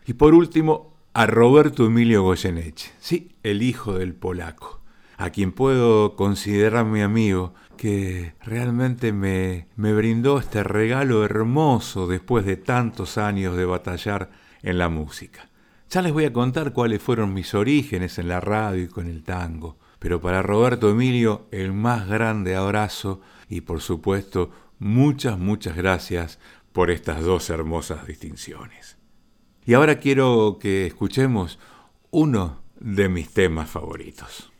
Y 0.06 0.14
por 0.14 0.34
último, 0.34 0.96
a 1.14 1.26
Roberto 1.26 1.86
Emilio 1.86 2.24
Goyeneche, 2.24 2.92
sí, 3.00 3.36
el 3.44 3.62
hijo 3.62 3.94
del 3.94 4.14
polaco, 4.14 4.82
a 5.18 5.30
quien 5.30 5.52
puedo 5.52 6.16
considerar 6.16 6.86
mi 6.86 7.02
amigo, 7.02 7.54
que 7.78 8.34
realmente 8.44 9.14
me, 9.14 9.68
me 9.76 9.94
brindó 9.94 10.40
este 10.40 10.64
regalo 10.64 11.24
hermoso 11.24 12.08
después 12.08 12.46
de 12.46 12.58
tantos 12.58 13.18
años 13.18 13.56
de 13.56 13.66
batallar 13.66 14.32
en 14.62 14.78
la 14.78 14.90
música. 14.90 15.50
Ya 15.90 16.02
les 16.02 16.12
voy 16.12 16.26
a 16.26 16.34
contar 16.34 16.74
cuáles 16.74 17.02
fueron 17.02 17.34
mis 17.34 17.54
orígenes 17.54 18.18
en 18.20 18.28
la 18.28 18.42
radio 18.42 18.84
y 18.84 18.88
con 18.88 19.08
el 19.08 19.24
tango, 19.24 19.78
pero 20.00 20.20
para 20.20 20.42
Roberto 20.42 20.90
Emilio 20.90 21.48
el 21.52 21.74
más 21.74 22.08
grande 22.08 22.56
abrazo 22.56 23.22
y 23.48 23.62
por 23.62 23.82
supuesto 23.82 24.52
muchas, 24.80 25.38
muchas 25.38 25.76
gracias 25.76 26.40
por 26.74 26.92
estas 26.92 27.24
dos 27.24 27.50
hermosas 27.50 28.06
distinciones. 28.06 28.98
Y 29.66 29.74
ahora 29.74 30.00
quiero 30.00 30.58
que 30.60 30.86
escuchemos 30.86 31.60
uno 32.12 32.62
de 32.80 33.10
mis 33.10 33.34
temas 33.34 33.70
favoritos. 33.70 34.52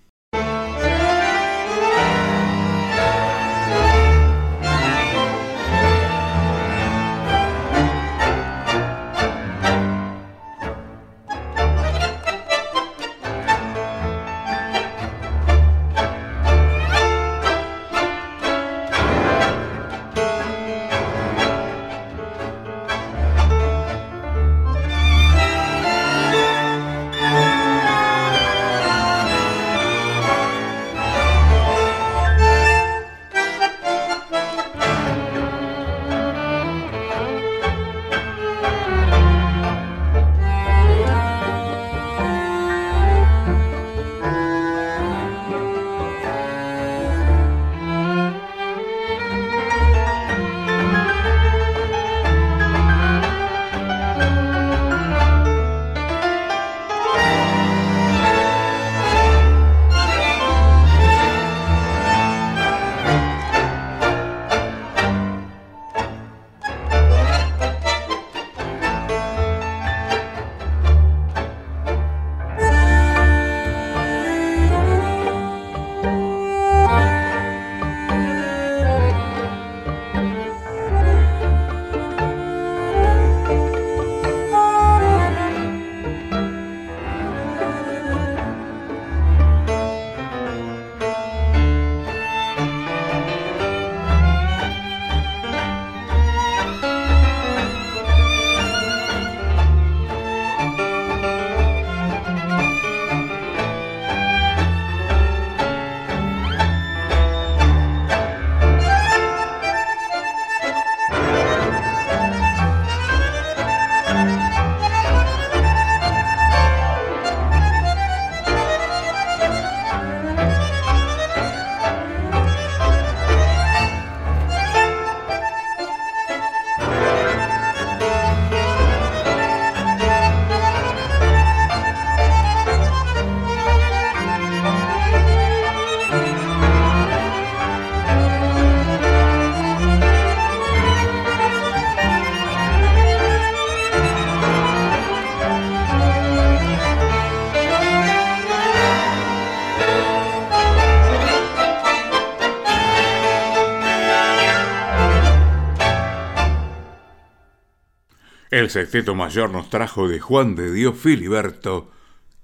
El 158.66 158.72
sexteto 158.72 159.14
mayor 159.14 159.52
nos 159.52 159.70
trajo 159.70 160.08
de 160.08 160.20
Juan 160.20 160.56
de 160.56 160.74
Dios 160.74 160.98
Filiberto 160.98 161.92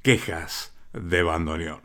quejas 0.03 0.71
de 0.93 1.23
bandoneón. 1.23 1.81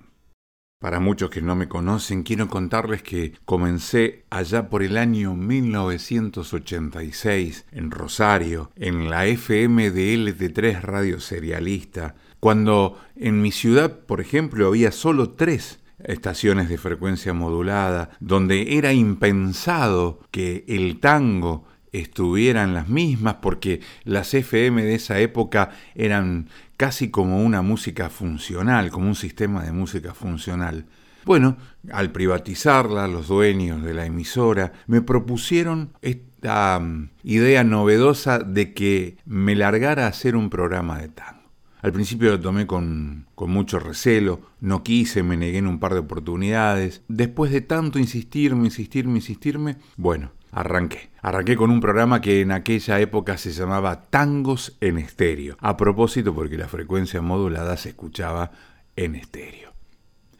Para 0.78 1.00
muchos 1.00 1.30
que 1.30 1.40
no 1.40 1.56
me 1.56 1.68
conocen, 1.68 2.22
quiero 2.22 2.48
contarles 2.48 3.02
que 3.02 3.32
comencé 3.46 4.26
allá 4.28 4.68
por 4.68 4.82
el 4.82 4.98
año 4.98 5.34
1986 5.34 7.64
en 7.72 7.90
Rosario, 7.90 8.72
en 8.76 9.08
la 9.08 9.24
FM 9.24 9.90
de 9.90 10.14
LT3 10.14 10.82
Radio 10.82 11.18
Serialista, 11.18 12.16
cuando 12.38 13.00
en 13.16 13.40
mi 13.40 13.52
ciudad, 13.52 14.00
por 14.00 14.20
ejemplo, 14.20 14.66
había 14.66 14.92
solo 14.92 15.30
tres 15.30 15.80
estaciones 15.98 16.68
de 16.68 16.76
frecuencia 16.76 17.32
modulada, 17.32 18.10
donde 18.20 18.76
era 18.76 18.92
impensado 18.92 20.20
que 20.30 20.66
el 20.68 21.00
tango 21.00 21.64
estuvieran 22.00 22.74
las 22.74 22.88
mismas, 22.88 23.36
porque 23.42 23.80
las 24.04 24.34
FM 24.34 24.82
de 24.82 24.94
esa 24.94 25.18
época 25.20 25.70
eran 25.94 26.48
casi 26.76 27.10
como 27.10 27.42
una 27.42 27.62
música 27.62 28.10
funcional, 28.10 28.90
como 28.90 29.08
un 29.08 29.14
sistema 29.14 29.64
de 29.64 29.72
música 29.72 30.14
funcional. 30.14 30.86
Bueno, 31.24 31.56
al 31.90 32.12
privatizarla, 32.12 33.08
los 33.08 33.26
dueños 33.26 33.82
de 33.82 33.94
la 33.94 34.06
emisora 34.06 34.72
me 34.86 35.02
propusieron 35.02 35.90
esta 36.00 36.78
mm, 36.78 37.10
idea 37.24 37.64
novedosa 37.64 38.38
de 38.38 38.72
que 38.72 39.16
me 39.24 39.56
largara 39.56 40.06
a 40.06 40.10
hacer 40.10 40.36
un 40.36 40.50
programa 40.50 41.00
de 41.00 41.08
tango. 41.08 41.36
Al 41.82 41.92
principio 41.92 42.30
lo 42.30 42.40
tomé 42.40 42.66
con, 42.66 43.26
con, 43.34 43.50
mucho 43.50 43.78
recelo, 43.78 44.40
no 44.60 44.82
quise, 44.82 45.22
me 45.22 45.36
negué 45.36 45.58
en 45.58 45.66
un 45.66 45.78
par 45.78 45.94
de 45.94 46.00
oportunidades. 46.00 47.02
Después 47.08 47.50
de 47.50 47.60
tanto 47.60 47.98
insistirme, 47.98 48.64
insistirme, 48.64 49.16
insistirme, 49.16 49.76
bueno, 49.96 50.30
arranqué. 50.52 51.10
Arranqué 51.22 51.56
con 51.56 51.70
un 51.70 51.80
programa 51.80 52.20
que 52.20 52.40
en 52.40 52.52
aquella 52.52 53.00
época 53.00 53.36
se 53.36 53.52
llamaba 53.52 54.02
Tangos 54.10 54.76
en 54.80 54.98
Estéreo. 54.98 55.56
A 55.60 55.76
propósito, 55.76 56.34
porque 56.34 56.58
la 56.58 56.68
frecuencia 56.68 57.20
modulada 57.20 57.76
se 57.76 57.90
escuchaba 57.90 58.52
en 58.96 59.14
estéreo. 59.14 59.72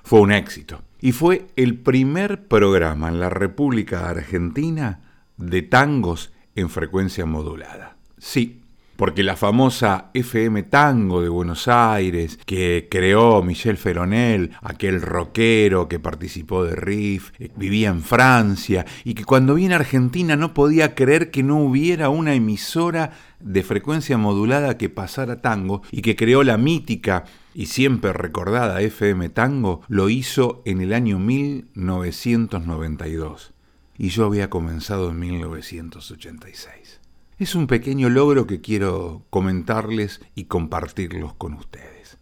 Fue 0.03 0.21
un 0.21 0.33
éxito. 0.33 0.83
Y 1.01 1.13
fue 1.13 1.47
el 1.57 1.79
primer 1.79 2.49
programa 2.49 3.09
en 3.09 3.21
la 3.21 3.29
República 3.29 4.09
Argentina 4.09 5.01
de 5.37 5.63
tangos 5.63 6.33
en 6.55 6.71
frecuencia 6.71 7.27
modulada. 7.27 7.97
Sí, 8.19 8.63
porque 8.97 9.23
la 9.23 9.37
famosa 9.37 10.11
FM 10.15 10.65
Tango 10.65 11.23
de 11.23 11.29
Buenos 11.29 11.69
Aires, 11.69 12.41
que 12.45 12.89
creó 12.91 13.41
Michel 13.43 13.77
Feronel, 13.77 14.51
aquel 14.63 15.01
rockero 15.03 15.89
que 15.89 15.99
participó 15.99 16.65
de 16.65 16.75
Riff, 16.75 17.33
eh, 17.39 17.51
vivía 17.57 17.91
en 17.91 18.03
Francia, 18.03 18.87
y 19.05 19.15
que 19.15 19.25
cuando 19.25 19.55
vino 19.55 19.75
a 19.75 19.79
Argentina 19.79 20.37
no 20.37 20.55
podía 20.55 20.95
creer 20.95 21.31
que 21.31 21.43
no 21.43 21.59
hubiera 21.59 22.09
una 22.09 22.35
emisora 22.35 23.13
de 23.41 23.63
frecuencia 23.63 24.17
modulada 24.19 24.79
que 24.79 24.89
pasara 24.89 25.43
tango, 25.43 25.83
y 25.91 26.01
que 26.03 26.17
creó 26.17 26.43
la 26.43 26.57
mítica 26.57 27.25
y 27.55 27.67
siempre 27.67 28.13
recordada 28.13 28.81
FM 28.83 29.29
Tango, 29.31 29.83
lo 29.89 30.11
hizo 30.11 30.63
en 30.67 30.83
el 30.83 30.93
año 30.93 31.19
1992. 31.19 33.55
Y 33.99 34.11
yo 34.11 34.27
había 34.27 34.51
comenzado 34.51 35.09
en 35.11 35.19
1986. 35.21 37.01
Es 37.39 37.55
un 37.55 37.67
pequeño 37.67 38.09
logro 38.09 38.47
que 38.47 38.63
quiero 38.63 39.27
comentarles 39.29 40.23
y 40.35 40.45
compartirlos 40.45 41.35
con 41.35 41.53
ustedes. 41.53 42.17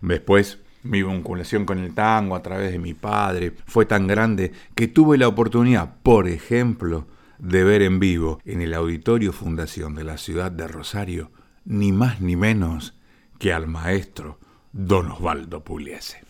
Después, 0.00 0.60
mi 0.82 1.02
vinculación 1.02 1.66
con 1.66 1.78
el 1.78 1.92
tango 1.92 2.34
a 2.34 2.42
través 2.42 2.72
de 2.72 2.78
mi 2.78 2.94
padre 2.94 3.52
fue 3.66 3.84
tan 3.84 4.06
grande 4.06 4.52
que 4.74 4.88
tuve 4.88 5.18
la 5.18 5.28
oportunidad, 5.28 5.96
por 6.02 6.26
ejemplo, 6.26 7.06
de 7.38 7.64
ver 7.64 7.82
en 7.82 8.00
vivo 8.00 8.40
en 8.46 8.62
el 8.62 8.72
Auditorio 8.72 9.34
Fundación 9.34 9.94
de 9.94 10.04
la 10.04 10.16
ciudad 10.16 10.50
de 10.50 10.66
Rosario, 10.66 11.32
ni 11.66 11.92
más 11.92 12.22
ni 12.22 12.34
menos 12.34 12.98
que 13.38 13.52
al 13.52 13.66
maestro 13.66 14.38
Don 14.72 15.10
Osvaldo 15.10 15.62
Pugliese. 15.64 16.24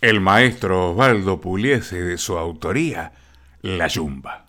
El 0.00 0.20
maestro 0.20 0.90
Osvaldo 0.90 1.40
Puliese 1.40 2.02
de 2.02 2.18
su 2.18 2.36
autoría, 2.36 3.12
La 3.62 3.86
Yumba. 3.86 4.46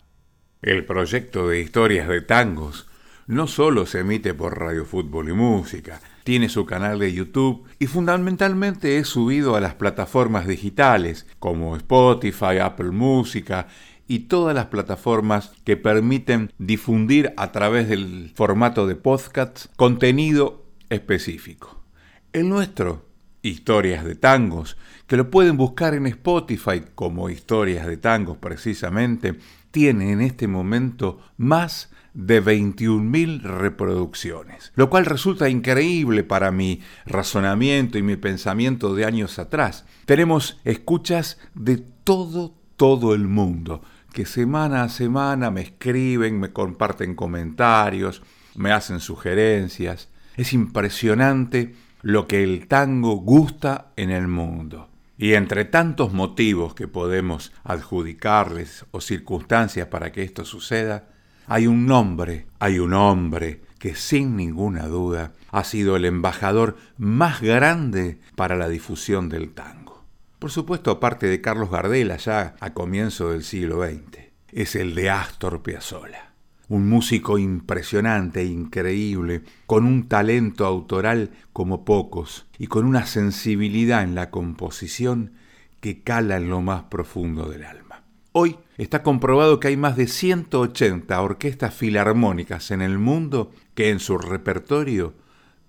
El 0.60 0.84
proyecto 0.84 1.46
de 1.46 1.60
historias 1.60 2.08
de 2.08 2.20
tangos 2.20 2.88
no 3.28 3.46
solo 3.46 3.86
se 3.86 4.00
emite 4.00 4.34
por 4.34 4.58
Radio 4.58 4.84
Fútbol 4.84 5.28
y 5.28 5.34
Música, 5.34 6.00
tiene 6.24 6.48
su 6.48 6.66
canal 6.66 6.98
de 6.98 7.12
YouTube 7.12 7.64
y 7.78 7.86
fundamentalmente 7.86 8.98
es 8.98 9.06
subido 9.06 9.54
a 9.54 9.60
las 9.60 9.74
plataformas 9.76 10.48
digitales 10.48 11.28
como 11.38 11.76
Spotify, 11.76 12.58
Apple 12.60 12.90
Música 12.90 13.68
y 14.08 14.20
todas 14.26 14.52
las 14.52 14.66
plataformas 14.66 15.52
que 15.64 15.76
permiten 15.76 16.52
difundir 16.58 17.32
a 17.36 17.52
través 17.52 17.88
del 17.88 18.32
formato 18.34 18.88
de 18.88 18.96
podcast 18.96 19.66
contenido 19.76 20.64
específico. 20.90 21.84
El 22.32 22.48
nuestro, 22.48 23.11
Historias 23.42 24.04
de 24.04 24.14
Tangos, 24.14 24.76
que 25.06 25.16
lo 25.16 25.30
pueden 25.30 25.56
buscar 25.56 25.94
en 25.94 26.06
Spotify 26.06 26.82
como 26.94 27.28
Historias 27.28 27.86
de 27.86 27.96
Tangos 27.96 28.38
precisamente, 28.38 29.36
tiene 29.70 30.12
en 30.12 30.20
este 30.20 30.46
momento 30.46 31.20
más 31.36 31.90
de 32.14 32.42
21.000 32.42 33.40
reproducciones, 33.42 34.72
lo 34.76 34.90
cual 34.90 35.06
resulta 35.06 35.48
increíble 35.48 36.24
para 36.24 36.52
mi 36.52 36.80
razonamiento 37.06 37.98
y 37.98 38.02
mi 38.02 38.16
pensamiento 38.16 38.94
de 38.94 39.06
años 39.06 39.38
atrás. 39.38 39.86
Tenemos 40.04 40.60
escuchas 40.64 41.38
de 41.54 41.78
todo, 41.78 42.54
todo 42.76 43.14
el 43.14 43.28
mundo, 43.28 43.82
que 44.12 44.26
semana 44.26 44.82
a 44.82 44.88
semana 44.88 45.50
me 45.50 45.62
escriben, 45.62 46.38
me 46.38 46.52
comparten 46.52 47.14
comentarios, 47.14 48.22
me 48.54 48.72
hacen 48.72 49.00
sugerencias. 49.00 50.10
Es 50.36 50.52
impresionante 50.52 51.74
lo 52.02 52.26
que 52.26 52.42
el 52.42 52.66
tango 52.66 53.16
gusta 53.16 53.92
en 53.96 54.10
el 54.10 54.28
mundo. 54.28 54.88
Y 55.16 55.34
entre 55.34 55.64
tantos 55.64 56.12
motivos 56.12 56.74
que 56.74 56.88
podemos 56.88 57.52
adjudicarles 57.62 58.86
o 58.90 59.00
circunstancias 59.00 59.86
para 59.86 60.10
que 60.10 60.22
esto 60.22 60.44
suceda, 60.44 61.08
hay 61.46 61.66
un 61.66 61.86
nombre, 61.86 62.46
hay 62.58 62.78
un 62.78 62.92
hombre 62.94 63.62
que 63.78 63.94
sin 63.94 64.36
ninguna 64.36 64.86
duda 64.86 65.32
ha 65.50 65.64
sido 65.64 65.96
el 65.96 66.04
embajador 66.04 66.76
más 66.98 67.40
grande 67.40 68.20
para 68.36 68.56
la 68.56 68.68
difusión 68.68 69.28
del 69.28 69.52
tango. 69.52 70.04
Por 70.38 70.50
supuesto, 70.50 70.90
aparte 70.90 71.26
de 71.26 71.40
Carlos 71.40 71.70
Gardel 71.70 72.10
allá 72.10 72.56
a 72.58 72.72
comienzo 72.74 73.30
del 73.30 73.44
siglo 73.44 73.84
XX, 73.84 74.18
es 74.50 74.74
el 74.74 74.94
de 74.94 75.10
Astor 75.10 75.62
Piazzolla. 75.62 76.31
Un 76.72 76.88
músico 76.88 77.36
impresionante 77.36 78.40
e 78.40 78.46
increíble, 78.46 79.42
con 79.66 79.84
un 79.84 80.08
talento 80.08 80.64
autoral 80.64 81.28
como 81.52 81.84
pocos 81.84 82.46
y 82.56 82.68
con 82.68 82.86
una 82.86 83.04
sensibilidad 83.04 84.02
en 84.02 84.14
la 84.14 84.30
composición 84.30 85.34
que 85.80 86.02
cala 86.02 86.38
en 86.38 86.48
lo 86.48 86.62
más 86.62 86.84
profundo 86.84 87.50
del 87.50 87.64
alma. 87.64 88.04
Hoy 88.32 88.56
está 88.78 89.02
comprobado 89.02 89.60
que 89.60 89.68
hay 89.68 89.76
más 89.76 89.98
de 89.98 90.06
180 90.06 91.20
orquestas 91.20 91.74
filarmónicas 91.74 92.70
en 92.70 92.80
el 92.80 92.96
mundo 92.96 93.50
que 93.74 93.90
en 93.90 94.00
su 94.00 94.16
repertorio 94.16 95.12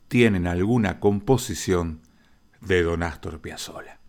tienen 0.07 0.47
alguna 0.47 1.01
composición 1.01 1.99
de 2.61 2.81
Don 2.81 3.03
Astor 3.03 3.41
Piazzolla. 3.41 3.99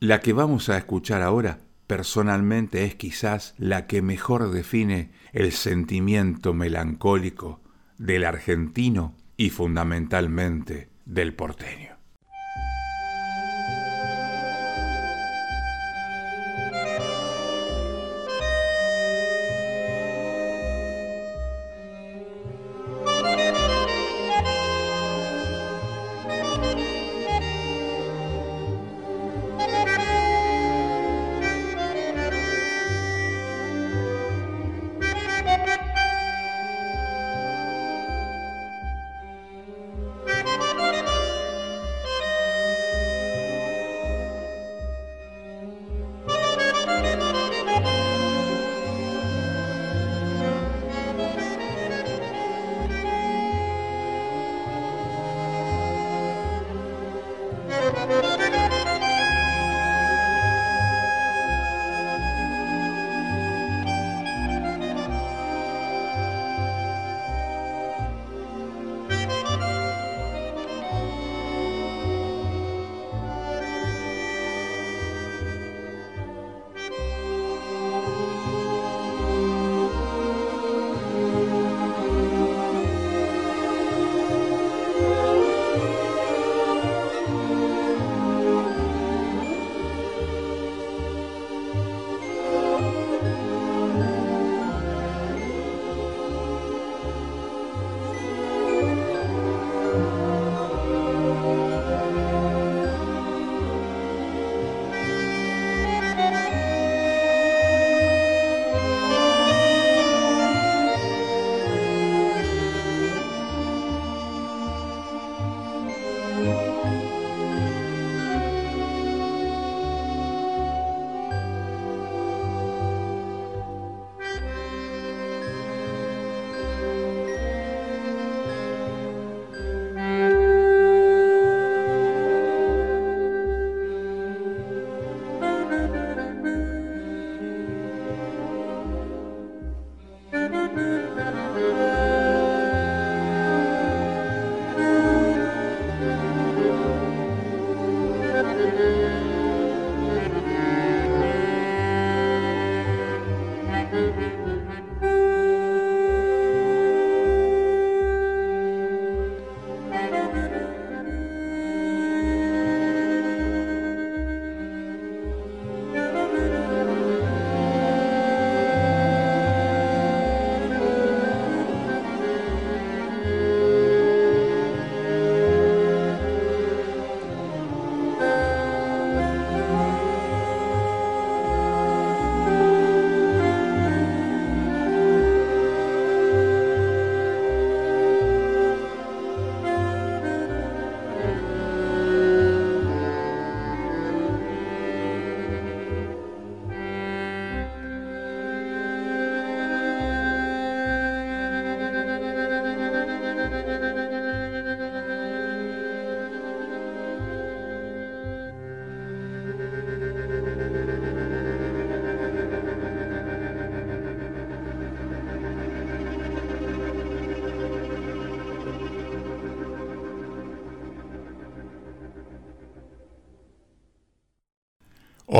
La 0.00 0.20
que 0.20 0.32
vamos 0.32 0.70
a 0.70 0.78
escuchar 0.78 1.20
ahora 1.20 1.58
personalmente 1.88 2.84
es 2.84 2.94
quizás 2.94 3.54
la 3.58 3.86
que 3.86 4.02
mejor 4.02 4.52
define 4.52 5.10
el 5.38 5.52
sentimiento 5.52 6.52
melancólico 6.52 7.60
del 7.96 8.24
argentino 8.24 9.14
y 9.36 9.50
fundamentalmente 9.50 10.88
del 11.04 11.32
porteño. 11.32 11.97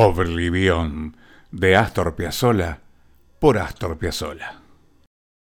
Oblivion 0.08 1.14
de 1.50 1.76
Astor 1.76 2.14
Piazzolla 2.14 2.80
por 3.38 3.58
Astor 3.58 3.98
Piazzolla. 3.98 4.62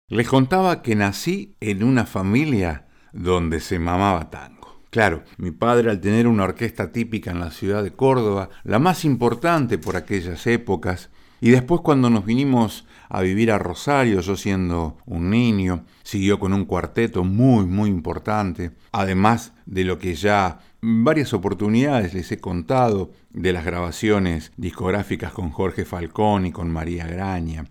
Les 0.08 0.28
contaba 0.28 0.82
que 0.82 0.94
nací 0.94 1.56
en 1.60 1.82
una 1.82 2.06
familia 2.06 2.86
donde 3.12 3.58
se 3.58 3.80
mamaba 3.80 4.30
tango. 4.30 4.80
Claro, 4.90 5.24
mi 5.36 5.50
padre 5.50 5.90
al 5.90 6.00
tener 6.00 6.28
una 6.28 6.44
orquesta 6.44 6.92
típica 6.92 7.32
en 7.32 7.40
la 7.40 7.50
ciudad 7.50 7.82
de 7.82 7.92
Córdoba, 7.92 8.50
la 8.62 8.78
más 8.78 9.04
importante 9.04 9.78
por 9.78 9.96
aquellas 9.96 10.46
épocas, 10.46 11.10
y 11.42 11.50
después 11.50 11.80
cuando 11.80 12.08
nos 12.08 12.24
vinimos 12.24 12.86
a 13.08 13.20
vivir 13.20 13.50
a 13.50 13.58
Rosario, 13.58 14.20
yo 14.20 14.36
siendo 14.36 14.96
un 15.06 15.28
niño, 15.28 15.84
siguió 16.04 16.38
con 16.38 16.52
un 16.52 16.66
cuarteto 16.66 17.24
muy, 17.24 17.66
muy 17.66 17.90
importante, 17.90 18.70
además 18.92 19.52
de 19.66 19.82
lo 19.82 19.98
que 19.98 20.14
ya 20.14 20.60
varias 20.80 21.34
oportunidades 21.34 22.14
les 22.14 22.30
he 22.30 22.38
contado 22.38 23.10
de 23.30 23.52
las 23.52 23.64
grabaciones 23.64 24.52
discográficas 24.56 25.32
con 25.32 25.50
Jorge 25.50 25.84
Falcón 25.84 26.46
y 26.46 26.52
con 26.52 26.70
María 26.70 27.08
Graña. 27.08 27.64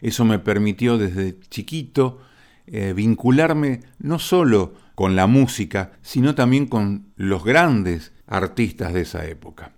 Eso 0.00 0.24
me 0.24 0.38
permitió 0.38 0.96
desde 0.96 1.40
chiquito 1.50 2.20
eh, 2.68 2.92
vincularme 2.94 3.80
no 3.98 4.20
solo 4.20 4.74
con 4.94 5.16
la 5.16 5.26
música, 5.26 5.90
sino 6.00 6.36
también 6.36 6.66
con 6.66 7.08
los 7.16 7.42
grandes 7.42 8.12
artistas 8.28 8.94
de 8.94 9.00
esa 9.00 9.26
época. 9.26 9.72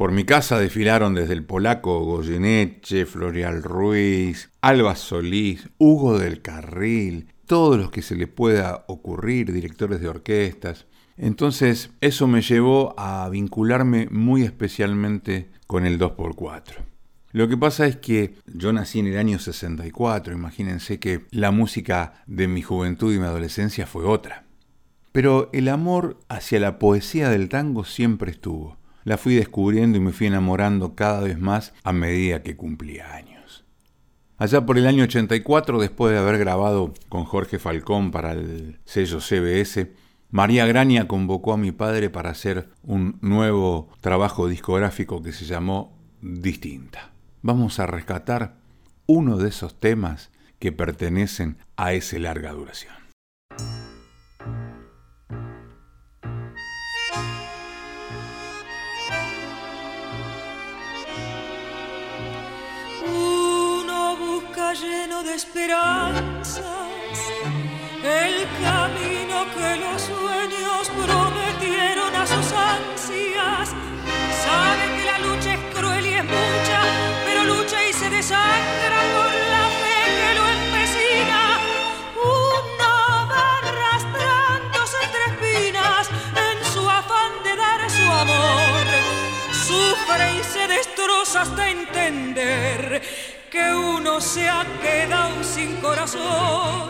Por 0.00 0.12
mi 0.12 0.24
casa 0.24 0.58
desfilaron 0.58 1.12
desde 1.12 1.34
el 1.34 1.44
polaco 1.44 2.02
Goyeneche, 2.06 3.04
Florial 3.04 3.62
Ruiz, 3.62 4.48
Alba 4.62 4.96
Solís, 4.96 5.68
Hugo 5.76 6.18
del 6.18 6.40
Carril, 6.40 7.26
todos 7.44 7.78
los 7.78 7.90
que 7.90 8.00
se 8.00 8.16
les 8.16 8.26
pueda 8.26 8.86
ocurrir, 8.88 9.52
directores 9.52 10.00
de 10.00 10.08
orquestas. 10.08 10.86
Entonces 11.18 11.90
eso 12.00 12.26
me 12.26 12.40
llevó 12.40 12.94
a 12.98 13.28
vincularme 13.28 14.08
muy 14.10 14.42
especialmente 14.42 15.50
con 15.66 15.84
el 15.84 15.98
2x4. 15.98 16.76
Lo 17.32 17.46
que 17.46 17.58
pasa 17.58 17.84
es 17.84 17.96
que 17.96 18.36
yo 18.46 18.72
nací 18.72 19.00
en 19.00 19.08
el 19.08 19.18
año 19.18 19.38
64, 19.38 20.32
imagínense 20.32 20.98
que 20.98 21.26
la 21.30 21.50
música 21.50 22.24
de 22.26 22.48
mi 22.48 22.62
juventud 22.62 23.14
y 23.14 23.18
mi 23.18 23.26
adolescencia 23.26 23.86
fue 23.86 24.06
otra. 24.06 24.46
Pero 25.12 25.50
el 25.52 25.68
amor 25.68 26.20
hacia 26.30 26.58
la 26.58 26.78
poesía 26.78 27.28
del 27.28 27.50
tango 27.50 27.84
siempre 27.84 28.30
estuvo. 28.30 28.79
La 29.04 29.16
fui 29.16 29.34
descubriendo 29.34 29.96
y 29.98 30.00
me 30.00 30.12
fui 30.12 30.26
enamorando 30.26 30.94
cada 30.94 31.20
vez 31.20 31.38
más 31.38 31.72
a 31.82 31.92
medida 31.92 32.42
que 32.42 32.56
cumplía 32.56 33.14
años. 33.14 33.64
Allá 34.36 34.64
por 34.64 34.78
el 34.78 34.86
año 34.86 35.04
84, 35.04 35.80
después 35.80 36.12
de 36.12 36.18
haber 36.18 36.38
grabado 36.38 36.94
con 37.08 37.24
Jorge 37.24 37.58
Falcón 37.58 38.10
para 38.10 38.32
el 38.32 38.78
sello 38.84 39.20
CBS, 39.20 39.92
María 40.30 40.64
Graña 40.64 41.08
convocó 41.08 41.52
a 41.52 41.58
mi 41.58 41.72
padre 41.72 42.08
para 42.08 42.30
hacer 42.30 42.70
un 42.82 43.18
nuevo 43.20 43.88
trabajo 44.00 44.48
discográfico 44.48 45.22
que 45.22 45.32
se 45.32 45.44
llamó 45.44 45.98
Distinta. 46.22 47.10
Vamos 47.42 47.80
a 47.80 47.86
rescatar 47.86 48.56
uno 49.06 49.38
de 49.38 49.48
esos 49.48 49.78
temas 49.80 50.30
que 50.58 50.72
pertenecen 50.72 51.56
a 51.76 51.94
esa 51.94 52.18
larga 52.18 52.52
duración. 52.52 52.99
Lleno 64.74 65.22
de 65.24 65.34
esperanzas 65.34 66.62
el 68.04 68.46
camino 68.62 69.44
que 69.54 69.76
los 69.76 70.02
sueños 70.02 70.88
uno 94.10 94.20
se 94.20 94.48
ha 94.48 94.64
quedado 94.82 95.42
sin 95.44 95.76
corazón. 95.76 96.88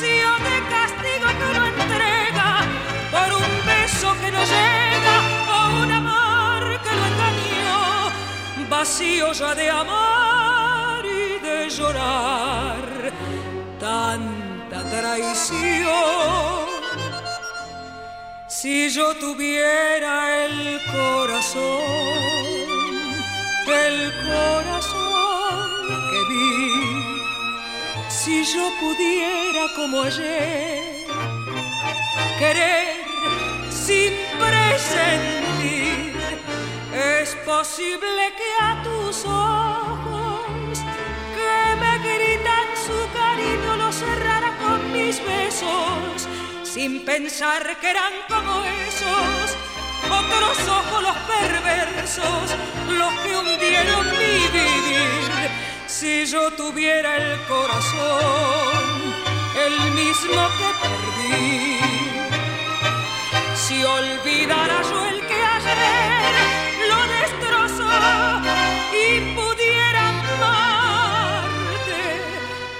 De 0.00 0.60
castigo 0.74 1.28
que 1.38 1.58
no 1.58 1.66
entrega 1.66 2.50
por 3.10 3.28
un 3.34 3.66
beso 3.66 4.14
que 4.20 4.30
no 4.30 4.42
llega 4.54 5.16
o 5.54 5.82
un 5.82 5.92
amor 5.92 6.80
que 6.82 6.92
lo 6.98 7.04
engañó, 7.10 8.68
vacío 8.70 9.32
ya 9.32 9.54
de 9.54 9.70
amar 9.70 11.04
y 11.04 11.38
de 11.46 11.68
llorar. 11.68 13.12
Tanta 13.78 14.78
traición. 14.90 16.66
Si 18.46 18.88
yo 18.90 19.14
tuviera 19.16 20.44
el 20.44 20.80
corazón, 20.92 21.70
el 23.66 24.12
corazón 24.24 25.09
si 28.08 28.44
yo 28.44 28.70
pudiera 28.80 29.66
como 29.74 30.02
ayer 30.02 31.06
querer 32.38 33.00
sin 33.70 34.12
presentir, 34.38 36.20
es 36.92 37.34
posible 37.46 38.22
que 38.38 38.50
a 38.60 38.82
tus 38.82 39.24
ojos 39.24 40.78
que 41.36 41.76
me 41.82 41.98
gritan 41.98 42.68
su 42.86 42.98
cariño 43.18 43.76
lo 43.76 43.92
cerrara 43.92 44.56
con 44.58 44.92
mis 44.92 45.16
besos, 45.24 46.28
sin 46.62 47.04
pensar 47.04 47.78
que 47.80 47.90
eran 47.90 48.12
como 48.28 48.62
esos 48.88 49.56
otros 50.10 50.58
ojos 50.68 51.02
los 51.02 51.16
perversos, 51.34 52.56
los 52.98 53.12
que 53.20 53.36
hundieron 53.36 54.10
mi 54.10 54.48
vivir 54.52 55.69
si 56.00 56.24
yo 56.24 56.50
tuviera 56.52 57.14
el 57.18 57.38
corazón, 57.42 58.82
el 59.66 59.76
mismo 60.00 60.42
que 60.58 60.68
perdí, 60.82 61.78
si 63.54 63.84
olvidara 63.84 64.80
yo 64.90 65.00
el 65.12 65.20
que 65.28 65.40
ayer 65.56 66.34
lo 66.90 67.00
destrozó 67.18 67.92
y 69.04 69.06
pudiera 69.38 70.02
amarte, 70.08 72.02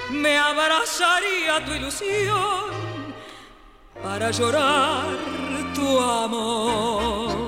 me 0.09 0.35
abrazaría 0.39 1.63
tu 1.63 1.73
ilusión 1.73 2.71
para 4.01 4.31
llorar 4.31 5.15
tu 5.75 5.99
amor. 5.99 7.40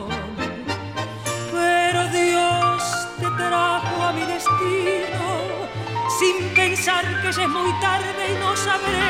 Es 7.38 7.50
muy 7.50 7.72
tarde 7.80 8.32
y 8.32 8.40
no 8.40 8.56
sabré 8.56 9.10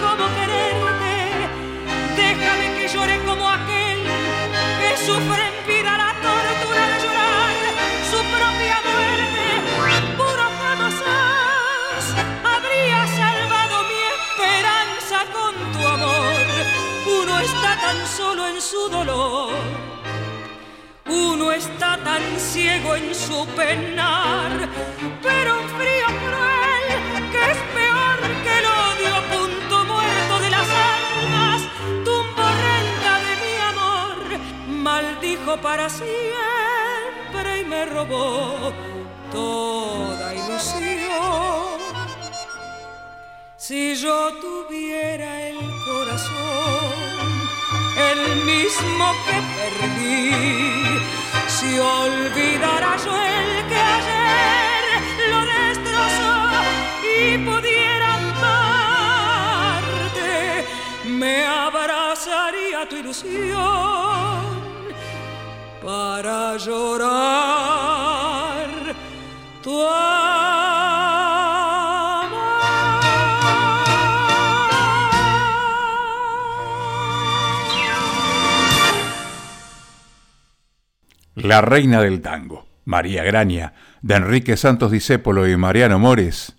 cómo 0.00 0.26
quererte. 0.34 1.14
Déjame 2.14 2.74
que 2.76 2.88
llore 2.88 3.18
como 3.24 3.48
aquel 3.48 4.02
que 4.80 4.96
sufre 5.06 5.42
en 5.48 5.66
vida 5.66 5.96
la 5.96 6.12
tortura 6.26 6.82
de 6.92 6.96
llorar 7.02 7.54
su 8.10 8.18
propia 8.36 8.76
muerte. 8.90 9.46
Puro 10.18 10.46
jamás 10.60 10.94
habría 12.44 13.06
salvado 13.22 13.76
mi 13.90 14.00
esperanza 14.16 15.18
con 15.32 15.54
tu 15.72 15.86
amor. 15.86 16.46
Uno 17.22 17.40
está 17.40 17.80
tan 17.80 18.06
solo 18.06 18.48
en 18.48 18.60
su 18.60 18.88
dolor. 18.90 19.54
Uno 21.08 21.52
está 21.52 21.96
tan 22.04 22.22
ciego 22.38 22.96
en 22.96 23.14
su 23.14 23.46
penar, 23.56 24.50
pero 25.22 25.54
frío 25.78 25.95
maldijo 35.36 35.56
para 35.60 35.88
siempre 35.88 37.60
y 37.60 37.64
me 37.64 37.86
robó 37.86 38.72
toda 39.32 40.34
ilusión. 40.34 41.80
Si 43.56 43.94
yo 43.96 44.32
tuviera 44.40 45.48
el 45.48 45.58
corazón, 45.84 46.92
el 47.98 48.36
mismo 48.44 49.12
que 49.26 49.42
perdí, 49.56 50.30
si 51.48 51.78
olvidara 51.78 52.96
yo 53.04 53.16
el 53.16 53.66
que 53.68 53.76
ayer 53.76 54.84
lo 55.30 55.40
destrozó 55.46 56.34
si 57.00 57.38
pudiera 57.38 58.14
amarte, 58.14 59.54
me 61.06 61.44
abrazaría 61.44 62.88
tu 62.88 62.96
ilusión 62.96 64.55
para 65.86 66.56
llorar 66.56 67.06
tu 69.62 69.78
La 81.36 81.60
reina 81.60 82.02
del 82.02 82.20
tango, 82.20 82.66
María 82.84 83.22
Graña, 83.22 83.74
de 84.02 84.16
Enrique 84.16 84.56
Santos 84.56 84.90
Discépolo 84.90 85.48
y 85.48 85.56
Mariano 85.56 86.00
Mores, 86.00 86.56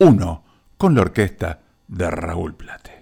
uno 0.00 0.42
con 0.76 0.96
la 0.96 1.02
orquesta 1.02 1.60
de 1.86 2.10
Raúl 2.10 2.56
Plate. 2.56 2.93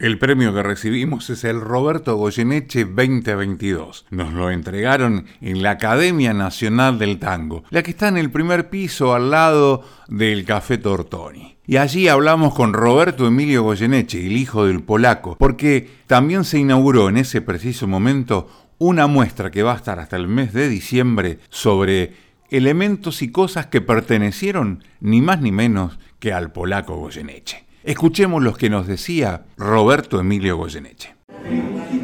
El 0.00 0.16
premio 0.20 0.54
que 0.54 0.62
recibimos 0.62 1.28
es 1.28 1.42
el 1.42 1.60
Roberto 1.60 2.14
Goyeneche 2.14 2.84
2022. 2.84 4.06
Nos 4.10 4.32
lo 4.32 4.48
entregaron 4.48 5.26
en 5.40 5.60
la 5.60 5.72
Academia 5.72 6.32
Nacional 6.32 7.00
del 7.00 7.18
Tango, 7.18 7.64
la 7.70 7.82
que 7.82 7.90
está 7.90 8.06
en 8.06 8.16
el 8.16 8.30
primer 8.30 8.70
piso 8.70 9.12
al 9.12 9.32
lado 9.32 9.82
del 10.06 10.44
Café 10.44 10.78
Tortoni. 10.78 11.56
Y 11.66 11.78
allí 11.78 12.06
hablamos 12.06 12.54
con 12.54 12.74
Roberto 12.74 13.26
Emilio 13.26 13.64
Goyeneche, 13.64 14.24
el 14.24 14.36
hijo 14.36 14.66
del 14.66 14.84
polaco, 14.84 15.36
porque 15.36 15.90
también 16.06 16.44
se 16.44 16.60
inauguró 16.60 17.08
en 17.08 17.16
ese 17.16 17.40
preciso 17.40 17.88
momento 17.88 18.48
una 18.78 19.08
muestra 19.08 19.50
que 19.50 19.64
va 19.64 19.72
a 19.72 19.78
estar 19.78 19.98
hasta 19.98 20.14
el 20.14 20.28
mes 20.28 20.52
de 20.52 20.68
diciembre 20.68 21.40
sobre 21.48 22.12
elementos 22.50 23.20
y 23.20 23.32
cosas 23.32 23.66
que 23.66 23.80
pertenecieron 23.80 24.84
ni 25.00 25.22
más 25.22 25.40
ni 25.40 25.50
menos 25.50 25.98
que 26.20 26.32
al 26.32 26.52
polaco 26.52 26.94
Goyeneche. 26.94 27.67
Escuchemos 27.88 28.42
los 28.42 28.58
que 28.58 28.68
nos 28.68 28.86
decía 28.86 29.44
Roberto 29.56 30.20
Emilio 30.20 30.58
Goyeneche. 30.58 31.14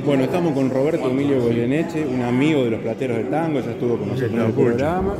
Bueno, 0.02 0.24
estamos 0.24 0.54
con 0.54 0.70
Roberto 0.70 1.10
Emilio 1.10 1.42
Goyeneche, 1.42 2.06
un 2.06 2.22
amigo 2.22 2.64
de 2.64 2.70
los 2.70 2.80
plateros 2.80 3.18
del 3.18 3.28
tango, 3.28 3.60
ya 3.60 3.72
estuvo 3.72 3.98
con 3.98 4.08
nosotros 4.08 4.32
en 4.32 4.46
el 4.46 4.52
programa. 4.52 5.14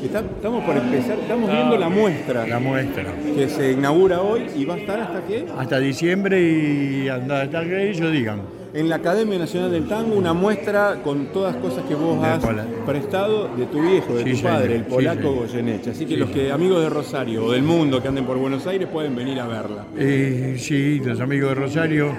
estamos 0.00 0.62
por 0.62 0.76
empezar, 0.76 1.18
estamos 1.18 1.50
viendo 1.50 1.76
la 1.76 1.88
muestra. 1.88 2.46
La 2.46 2.60
muestra. 2.60 3.12
Que 3.34 3.48
se 3.48 3.72
inaugura 3.72 4.22
hoy 4.22 4.42
y 4.56 4.64
va 4.64 4.74
a 4.74 4.78
estar 4.78 5.00
hasta 5.00 5.26
qué? 5.26 5.46
Hasta 5.58 5.80
diciembre 5.80 6.40
y 6.40 7.08
hasta 7.08 7.64
que 7.64 7.90
ellos 7.90 8.12
digan 8.12 8.42
en 8.72 8.88
la 8.88 8.96
Academia 8.96 9.38
Nacional 9.38 9.70
del 9.70 9.88
Tango 9.88 10.14
una 10.14 10.32
muestra 10.32 11.00
con 11.02 11.26
todas 11.26 11.56
cosas 11.56 11.84
que 11.84 11.94
vos 11.94 12.22
has 12.22 12.44
prestado 12.86 13.48
de 13.56 13.66
tu 13.66 13.80
viejo, 13.80 14.14
de 14.14 14.24
tu 14.24 14.42
padre, 14.42 14.76
el 14.76 14.84
polaco 14.84 15.32
Goyeneche. 15.32 15.90
Así 15.90 16.06
que 16.06 16.16
los 16.16 16.30
que 16.30 16.52
amigos 16.52 16.82
de 16.82 16.90
Rosario 16.90 17.44
o 17.44 17.52
del 17.52 17.62
mundo 17.62 18.00
que 18.00 18.08
anden 18.08 18.24
por 18.24 18.38
Buenos 18.38 18.66
Aires 18.66 18.88
pueden 18.88 19.14
venir 19.16 19.40
a 19.40 19.46
verla. 19.46 19.86
Eh, 19.96 20.56
sí, 20.58 21.00
los 21.00 21.20
amigos 21.20 21.50
de 21.50 21.54
Rosario. 21.54 22.12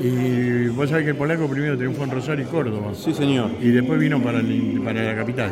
Y 0.00 0.68
vos 0.68 0.88
sabés 0.88 1.04
que 1.04 1.10
el 1.10 1.16
polaco 1.16 1.48
primero 1.48 1.76
triunfó 1.76 2.04
en 2.04 2.10
Rosario 2.12 2.44
y 2.44 2.48
Córdoba. 2.48 2.92
Sí, 2.94 3.12
señor. 3.12 3.50
Y 3.60 3.70
después 3.70 3.98
vino 3.98 4.22
para, 4.22 4.40
para 4.84 5.02
la 5.02 5.16
capital. 5.16 5.50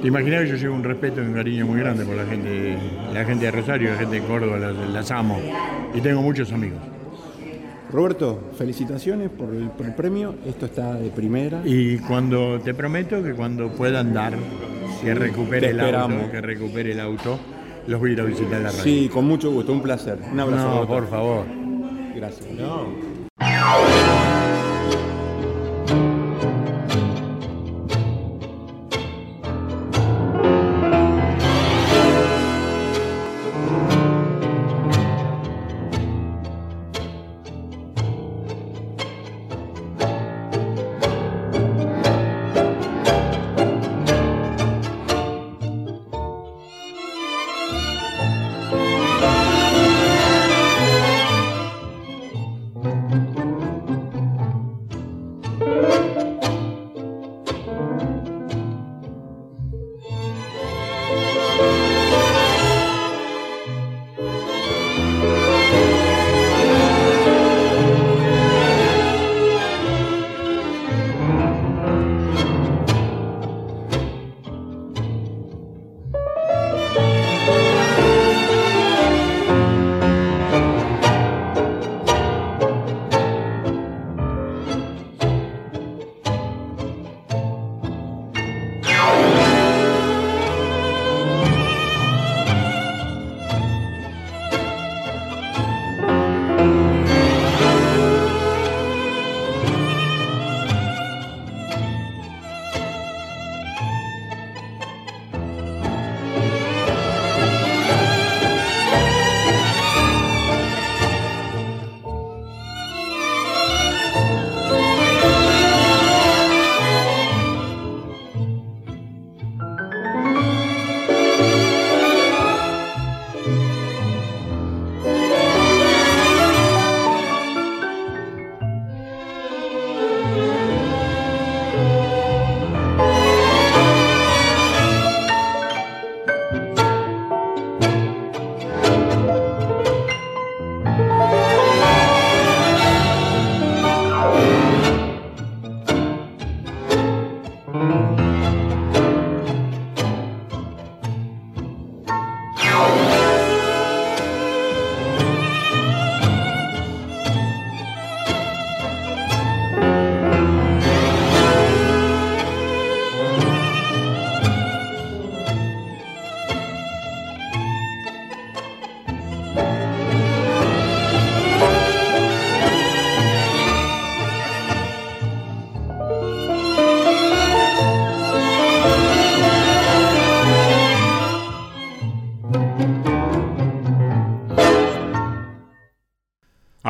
Te 0.00 0.08
imaginas 0.08 0.44
que 0.44 0.48
yo 0.48 0.56
llevo 0.56 0.74
un 0.76 0.84
respeto 0.84 1.20
y 1.20 1.26
un 1.26 1.34
cariño 1.34 1.66
muy 1.66 1.78
grande 1.78 2.06
por 2.06 2.16
la 2.16 2.24
gente, 2.24 2.78
la 3.12 3.22
gente 3.26 3.44
de 3.44 3.50
Rosario, 3.50 3.90
la 3.90 3.98
gente 3.98 4.20
de 4.20 4.22
Córdoba, 4.22 4.58
las 4.58 5.10
amo. 5.10 5.38
Y 5.92 6.00
tengo 6.00 6.22
muchos 6.22 6.50
amigos. 6.52 6.80
Roberto, 7.92 8.50
felicitaciones 8.56 9.30
por 9.30 9.54
el, 9.54 9.70
premio. 9.94 10.34
Esto 10.46 10.66
está 10.66 10.94
de 10.94 11.10
primera. 11.10 11.62
Y 11.64 11.98
cuando 11.98 12.60
te 12.60 12.72
prometo 12.74 13.22
que 13.22 13.34
cuando 13.34 13.68
pueda 13.70 14.00
andar, 14.00 14.34
que 15.02 15.14
recupere 15.14 15.70
el 15.70 15.80
auto, 15.80 16.30
que 16.30 16.40
recupere 16.40 16.92
el 16.92 17.00
auto, 17.00 17.38
los 17.86 17.98
voy 17.98 18.10
a 18.10 18.12
ir 18.12 18.20
a 18.20 18.24
visitar 18.24 18.60
la 18.60 18.70
radio. 18.70 18.82
Sí, 18.82 19.10
con 19.12 19.26
mucho 19.26 19.50
gusto, 19.50 19.72
un 19.72 19.82
placer. 19.82 20.18
Un 20.32 20.38
abrazo. 20.38 20.80
No, 20.80 20.86
por 20.86 21.08
favor. 21.08 21.44
Gracias. 22.14 22.46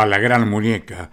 A 0.01 0.07
la 0.07 0.19
gran 0.19 0.49
muñeca 0.49 1.11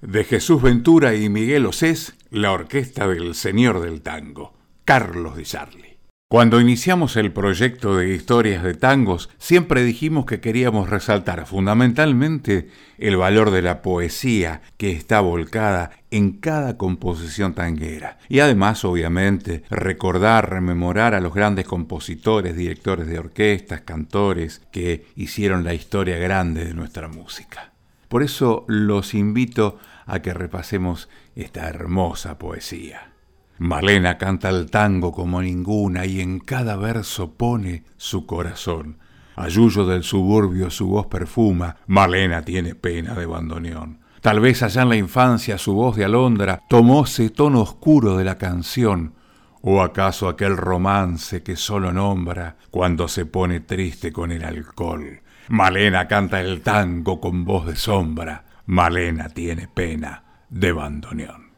de 0.00 0.24
Jesús 0.24 0.62
Ventura 0.62 1.14
y 1.14 1.28
Miguel 1.28 1.66
Osés, 1.66 2.14
la 2.30 2.52
orquesta 2.52 3.06
del 3.06 3.34
señor 3.34 3.80
del 3.80 4.00
tango, 4.00 4.54
Carlos 4.86 5.36
Di 5.36 5.44
Sarli. 5.44 5.98
Cuando 6.26 6.58
iniciamos 6.58 7.16
el 7.16 7.32
proyecto 7.32 7.98
de 7.98 8.14
historias 8.14 8.62
de 8.62 8.72
tangos, 8.72 9.28
siempre 9.36 9.84
dijimos 9.84 10.24
que 10.24 10.40
queríamos 10.40 10.88
resaltar 10.88 11.44
fundamentalmente 11.44 12.70
el 12.96 13.18
valor 13.18 13.50
de 13.50 13.60
la 13.60 13.82
poesía 13.82 14.62
que 14.78 14.92
está 14.92 15.20
volcada 15.20 15.90
en 16.10 16.32
cada 16.32 16.78
composición 16.78 17.52
tanguera. 17.52 18.16
Y 18.30 18.40
además, 18.40 18.86
obviamente, 18.86 19.64
recordar, 19.68 20.48
rememorar 20.48 21.14
a 21.14 21.20
los 21.20 21.34
grandes 21.34 21.66
compositores, 21.66 22.56
directores 22.56 23.06
de 23.06 23.18
orquestas, 23.18 23.82
cantores 23.82 24.62
que 24.72 25.04
hicieron 25.14 25.62
la 25.62 25.74
historia 25.74 26.16
grande 26.16 26.64
de 26.64 26.72
nuestra 26.72 27.08
música. 27.08 27.69
Por 28.10 28.24
eso 28.24 28.64
los 28.66 29.14
invito 29.14 29.78
a 30.04 30.18
que 30.18 30.34
repasemos 30.34 31.08
esta 31.36 31.68
hermosa 31.68 32.38
poesía. 32.38 33.12
Malena 33.58 34.18
canta 34.18 34.48
el 34.48 34.68
tango 34.68 35.12
como 35.12 35.40
ninguna 35.40 36.06
y 36.06 36.20
en 36.20 36.40
cada 36.40 36.74
verso 36.74 37.34
pone 37.34 37.84
su 37.96 38.26
corazón. 38.26 38.98
Ayuyo 39.36 39.86
del 39.86 40.02
suburbio 40.02 40.70
su 40.70 40.88
voz 40.88 41.06
perfuma, 41.06 41.76
Malena 41.86 42.42
tiene 42.42 42.74
pena 42.74 43.14
de 43.14 43.26
bandoneón. 43.26 44.00
Tal 44.20 44.40
vez 44.40 44.64
allá 44.64 44.82
en 44.82 44.88
la 44.88 44.96
infancia 44.96 45.56
su 45.56 45.74
voz 45.74 45.94
de 45.94 46.04
alondra 46.04 46.64
tomóse 46.68 47.30
tono 47.30 47.60
oscuro 47.60 48.16
de 48.16 48.24
la 48.24 48.38
canción, 48.38 49.14
o 49.62 49.82
acaso 49.82 50.28
aquel 50.28 50.56
romance 50.56 51.44
que 51.44 51.54
solo 51.54 51.92
nombra 51.92 52.56
cuando 52.72 53.06
se 53.06 53.24
pone 53.24 53.60
triste 53.60 54.12
con 54.12 54.32
el 54.32 54.42
alcohol. 54.42 55.20
Malena 55.50 56.06
canta 56.06 56.40
el 56.40 56.62
tango 56.62 57.20
con 57.20 57.44
voz 57.44 57.66
de 57.66 57.74
sombra, 57.74 58.44
Malena 58.66 59.28
tiene 59.30 59.66
pena 59.66 60.44
de 60.48 60.70
bandoneón. 60.70 61.50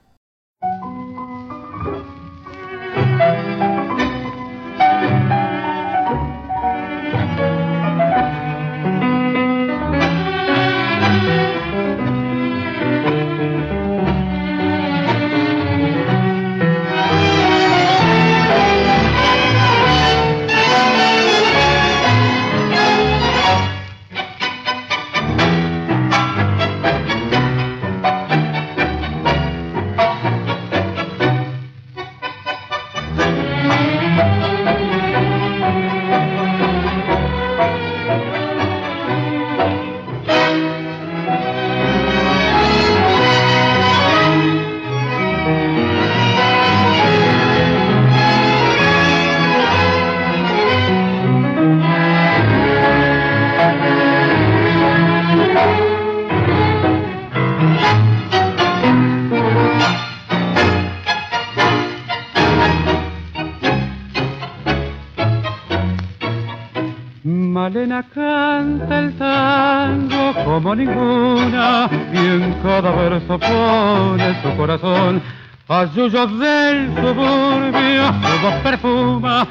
A 75.93 75.95
yuyos 75.95 76.39
del 76.39 76.89
suburbio 76.95 78.07
su 78.07 78.43
voz 78.43 78.55
perfuma 78.63 79.47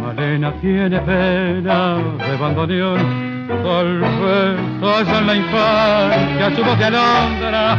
Malena 0.00 0.52
tiene 0.60 0.98
pena 1.00 1.96
de 1.96 2.36
bandoneón 2.36 3.48
tal 3.62 4.00
vez 4.00 5.08
en 5.08 5.26
la 5.26 5.36
infancia 5.36 6.56
su 6.56 6.64
voz 6.64 6.78
de 6.78 6.84
alondra 6.84 7.76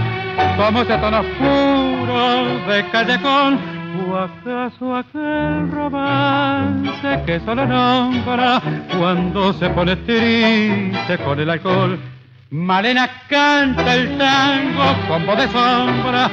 como 0.57 0.81
ese 0.81 0.97
tono 0.97 1.19
oscuro 1.19 2.43
de 2.67 2.89
callejón 2.91 3.75
¿O 4.07 4.17
acaso 4.17 4.95
aquel 4.95 5.71
romance 5.71 7.23
que 7.25 7.39
solo 7.39 7.65
nombra 7.65 8.61
cuando 8.99 9.53
se 9.53 9.69
pone 9.69 9.95
triste 9.95 11.17
con 11.23 11.39
el 11.39 11.49
alcohol? 11.49 11.97
Malena 12.51 13.09
canta 13.27 13.95
el 13.95 14.17
tango 14.17 14.95
con 15.07 15.25
voz 15.25 15.37
de 15.37 15.47
sombra, 15.47 16.29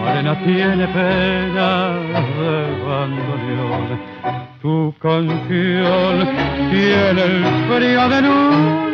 Malena 0.00 0.38
tiene 0.44 0.86
pena 0.88 1.88
de 2.38 2.84
bandoneón. 2.84 4.00
Tu 4.62 4.94
canción 5.00 6.28
tiene 6.70 7.22
el 7.22 7.44
frío 7.68 8.08
de 8.08 8.22
luz 8.22 8.90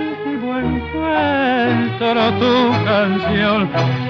encuentro 0.59 2.33
tu 2.39 2.85
canción, 2.85 3.69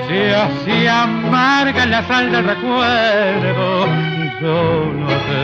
si 0.08 0.18
así 0.32 0.86
amarga 0.86 1.86
la 1.86 2.02
sal 2.06 2.30
del 2.30 2.44
recuerdo, 2.44 3.86
yo 4.40 5.08
sé 5.26 5.42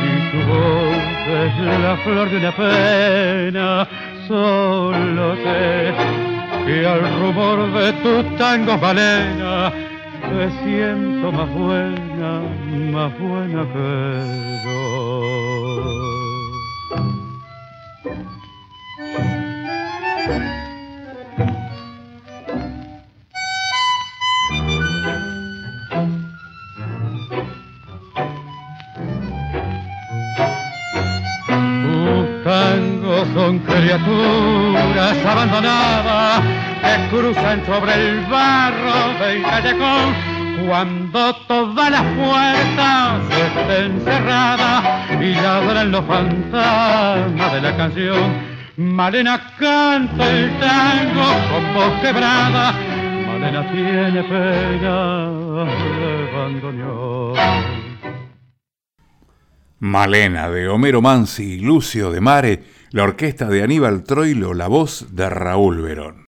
si 0.00 0.12
tu 0.30 0.38
voz 0.50 1.10
es 1.44 1.80
la 1.80 1.96
flor 2.04 2.30
de 2.30 2.36
una 2.36 2.52
pena, 2.52 3.88
solo 4.26 5.36
sé 5.36 5.94
que 6.66 6.86
al 6.86 7.00
rumor 7.20 7.72
de 7.72 7.92
tu 7.94 8.22
tango 8.36 8.78
valena 8.78 9.72
me 10.32 10.50
siento 10.62 11.32
más 11.32 11.54
buena, 11.54 12.42
más 12.92 13.18
buena 13.18 13.62
que 13.72 14.60
yo. 14.64 15.50
son 33.34 33.58
criaturas 33.60 35.24
abandonadas 35.24 36.49
que 36.82 37.08
cruzan 37.16 37.64
sobre 37.66 37.94
el 37.94 38.20
barro 38.26 39.24
del 39.24 39.42
callejón 39.42 40.40
cuando 40.66 41.34
todas 41.46 41.90
las 41.90 42.02
puertas 42.02 43.22
estén 43.30 44.00
cerradas 44.04 44.84
y 45.20 45.34
ladran 45.34 45.90
los 45.90 46.04
fantasmas 46.04 47.52
de 47.52 47.60
la 47.60 47.76
canción. 47.76 48.50
Malena 48.76 49.54
canta 49.58 50.30
el 50.30 50.58
tango 50.58 51.26
con 51.50 51.74
voz 51.74 52.00
quebrada, 52.00 52.72
Malena 53.26 53.70
tiene 53.70 54.22
pena 54.24 55.24
de 55.98 56.32
bandoneón. 56.32 57.34
Malena 59.80 60.50
de 60.50 60.68
Homero 60.68 61.00
Mansi 61.00 61.54
y 61.54 61.60
Lucio 61.60 62.10
de 62.10 62.20
Mare, 62.20 62.62
la 62.90 63.04
orquesta 63.04 63.48
de 63.48 63.62
Aníbal 63.62 64.04
Troilo, 64.04 64.54
la 64.54 64.68
voz 64.68 65.14
de 65.14 65.28
Raúl 65.28 65.80
Verón. 65.80 66.29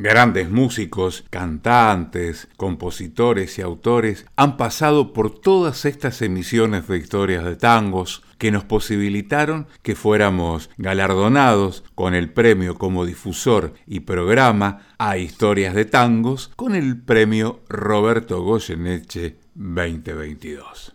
Grandes 0.00 0.48
músicos, 0.48 1.24
cantantes, 1.28 2.46
compositores 2.56 3.58
y 3.58 3.62
autores 3.62 4.26
han 4.36 4.56
pasado 4.56 5.12
por 5.12 5.40
todas 5.40 5.84
estas 5.86 6.22
emisiones 6.22 6.86
de 6.86 6.98
historias 6.98 7.44
de 7.44 7.56
tangos 7.56 8.22
que 8.38 8.52
nos 8.52 8.62
posibilitaron 8.62 9.66
que 9.82 9.96
fuéramos 9.96 10.70
galardonados 10.76 11.82
con 11.96 12.14
el 12.14 12.30
premio 12.30 12.76
como 12.78 13.06
difusor 13.06 13.74
y 13.88 13.98
programa 13.98 14.86
a 14.98 15.18
historias 15.18 15.74
de 15.74 15.84
tangos 15.84 16.52
con 16.54 16.76
el 16.76 17.02
premio 17.02 17.64
Roberto 17.68 18.40
Goyeneche 18.44 19.38
2022. 19.56 20.94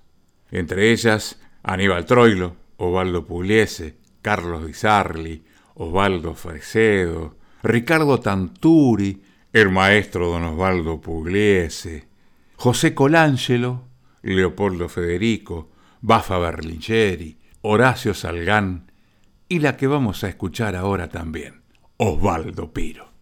Entre 0.49 0.93
ellas, 0.93 1.41
Aníbal 1.61 2.05
Troilo, 2.05 2.55
Osvaldo 2.77 3.25
Pugliese, 3.25 3.97
Carlos 4.21 4.65
Di 4.65 5.43
Osvaldo 5.75 6.35
Fresedo, 6.35 7.42
Ricardo 7.63 8.19
Tanturi, 8.19 9.23
el 9.53 9.69
maestro 9.69 10.27
don 10.27 10.43
Osvaldo 10.43 10.99
Pugliese, 10.99 12.09
José 12.57 12.93
Colangelo, 12.93 13.87
Leopoldo 14.21 14.89
Federico, 14.89 15.71
Bafa 16.01 16.37
Berlingeri, 16.39 17.37
Horacio 17.61 18.13
Salgán 18.13 18.91
y 19.47 19.59
la 19.59 19.77
que 19.77 19.87
vamos 19.87 20.25
a 20.25 20.27
escuchar 20.27 20.75
ahora 20.75 21.07
también, 21.07 21.61
Osvaldo 21.95 22.73
Piro. 22.73 23.12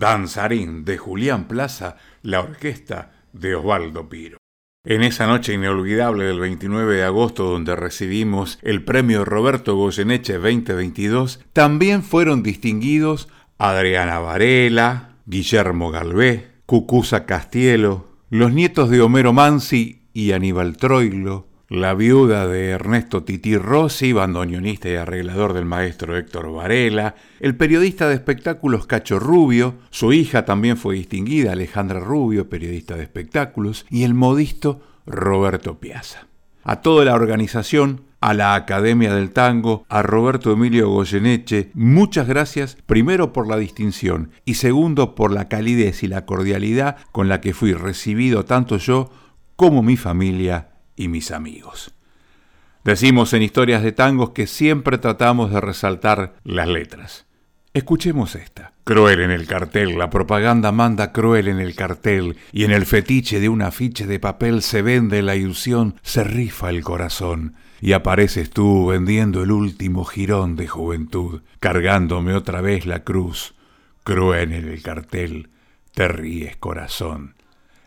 Danzarín 0.00 0.86
de 0.86 0.96
Julián 0.96 1.46
Plaza, 1.46 1.96
la 2.22 2.40
orquesta 2.40 3.12
de 3.34 3.54
Osvaldo 3.54 4.08
Piro. 4.08 4.38
En 4.82 5.02
esa 5.02 5.26
noche 5.26 5.52
inolvidable 5.52 6.24
del 6.24 6.40
29 6.40 6.96
de 6.96 7.04
agosto 7.04 7.44
donde 7.44 7.76
recibimos 7.76 8.58
el 8.62 8.82
premio 8.82 9.26
Roberto 9.26 9.76
Goyeneche 9.76 10.38
2022, 10.38 11.40
también 11.52 12.02
fueron 12.02 12.42
distinguidos 12.42 13.28
Adriana 13.58 14.20
Varela, 14.20 15.16
Guillermo 15.26 15.90
Galvé, 15.90 16.48
Cucuza 16.64 17.26
Castielo, 17.26 18.08
los 18.30 18.54
nietos 18.54 18.88
de 18.88 19.02
Homero 19.02 19.34
Mansi 19.34 20.08
y 20.14 20.32
Aníbal 20.32 20.78
Troilo, 20.78 21.49
la 21.70 21.94
viuda 21.94 22.48
de 22.48 22.70
Ernesto 22.70 23.22
Tití 23.22 23.56
Rossi, 23.56 24.12
bandoneonista 24.12 24.88
y 24.88 24.96
arreglador 24.96 25.52
del 25.52 25.66
maestro 25.66 26.16
Héctor 26.16 26.52
Varela, 26.52 27.14
el 27.38 27.56
periodista 27.56 28.08
de 28.08 28.16
espectáculos 28.16 28.88
Cacho 28.88 29.20
Rubio, 29.20 29.76
su 29.90 30.12
hija 30.12 30.44
también 30.44 30.76
fue 30.76 30.96
distinguida, 30.96 31.52
Alejandra 31.52 32.00
Rubio, 32.00 32.48
periodista 32.48 32.96
de 32.96 33.04
espectáculos, 33.04 33.86
y 33.88 34.02
el 34.02 34.14
modisto 34.14 34.80
Roberto 35.06 35.78
Piazza. 35.78 36.26
A 36.64 36.80
toda 36.80 37.04
la 37.04 37.14
organización, 37.14 38.02
a 38.20 38.34
la 38.34 38.56
Academia 38.56 39.14
del 39.14 39.30
Tango, 39.30 39.86
a 39.88 40.02
Roberto 40.02 40.52
Emilio 40.52 40.90
Goyeneche, 40.90 41.70
muchas 41.74 42.26
gracias 42.26 42.78
primero 42.86 43.32
por 43.32 43.46
la 43.46 43.56
distinción 43.56 44.32
y 44.44 44.54
segundo 44.54 45.14
por 45.14 45.30
la 45.32 45.46
calidez 45.46 46.02
y 46.02 46.08
la 46.08 46.26
cordialidad 46.26 46.96
con 47.12 47.28
la 47.28 47.40
que 47.40 47.54
fui 47.54 47.74
recibido 47.74 48.44
tanto 48.44 48.76
yo 48.76 49.12
como 49.54 49.84
mi 49.84 49.96
familia 49.96 50.69
y 51.00 51.08
mis 51.08 51.30
amigos. 51.30 51.94
Decimos 52.84 53.32
en 53.32 53.42
historias 53.42 53.82
de 53.82 53.92
tangos 53.92 54.30
que 54.30 54.46
siempre 54.46 54.98
tratamos 54.98 55.50
de 55.50 55.60
resaltar 55.60 56.34
las 56.44 56.68
letras. 56.68 57.26
Escuchemos 57.72 58.34
esta. 58.34 58.74
Cruel 58.84 59.20
en 59.20 59.30
el 59.30 59.46
cartel, 59.46 59.96
la 59.96 60.10
propaganda 60.10 60.72
manda 60.72 61.12
cruel 61.12 61.48
en 61.48 61.58
el 61.58 61.74
cartel, 61.74 62.36
y 62.52 62.64
en 62.64 62.72
el 62.72 62.84
fetiche 62.84 63.40
de 63.40 63.48
un 63.48 63.62
afiche 63.62 64.06
de 64.06 64.18
papel 64.18 64.60
se 64.60 64.82
vende 64.82 65.22
la 65.22 65.36
ilusión, 65.36 65.94
se 66.02 66.22
rifa 66.22 66.68
el 66.68 66.82
corazón, 66.82 67.54
y 67.80 67.92
apareces 67.92 68.50
tú 68.50 68.88
vendiendo 68.88 69.42
el 69.42 69.52
último 69.52 70.04
jirón 70.04 70.54
de 70.54 70.68
juventud, 70.68 71.40
cargándome 71.60 72.34
otra 72.34 72.60
vez 72.60 72.84
la 72.84 73.04
cruz. 73.04 73.54
Cruel 74.04 74.52
en 74.52 74.68
el 74.68 74.82
cartel, 74.82 75.48
te 75.94 76.08
ríes 76.08 76.56
corazón. 76.56 77.36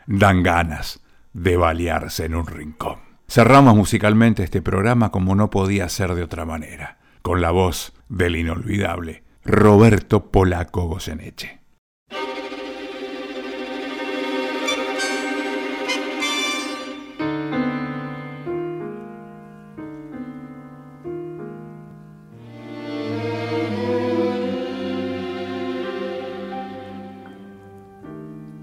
Dan 0.08 0.42
ganas 0.42 1.03
de 1.34 1.58
balearse 1.58 2.26
en 2.26 2.36
un 2.36 2.48
rincón. 2.48 3.00
Cerramos 3.28 3.76
musicalmente 3.76 4.44
este 4.44 4.62
programa 4.62 5.12
como 5.12 5.36
no 5.36 5.50
podía 5.50 5.90
ser 5.90 6.14
de 6.14 6.24
otra 6.24 6.46
manera, 6.46 7.00
con 7.22 7.42
la 7.42 7.52
voz 7.52 7.94
del 8.10 8.36
inolvidable 8.36 9.24
Roberto 9.44 10.32
Polaco 10.32 10.88
Goseneche. 10.88 11.62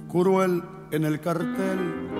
Cruel 0.08 0.62
en 0.90 1.04
el 1.04 1.20
cartel 1.20 2.19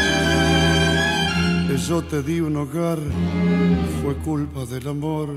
yo 1.87 2.01
te 2.03 2.21
di 2.21 2.39
un 2.39 2.55
hogar 2.55 2.99
fue 4.01 4.15
culpa 4.15 4.65
del 4.65 4.87
amor. 4.87 5.29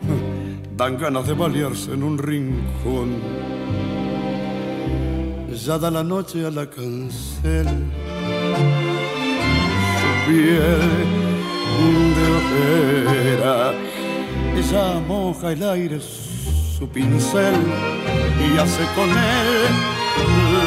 Dan 0.76 0.96
ganas 0.98 1.26
de 1.26 1.34
balearse 1.34 1.92
en 1.92 2.02
un 2.02 2.18
rincón. 2.18 3.20
Ya 5.66 5.78
da 5.78 5.90
la 5.90 6.02
noche 6.02 6.46
a 6.46 6.50
la 6.50 6.68
cancel. 6.68 7.66
Su 10.00 10.30
piel 10.30 10.80
de 12.16 12.26
ojera. 12.38 13.72
Ella 14.56 15.00
moja 15.06 15.52
el 15.52 15.62
aire 15.62 16.00
su 16.00 16.88
pincel 16.88 17.54
y 18.40 18.58
hace 18.58 18.84
con 18.94 19.08
él 19.10 20.00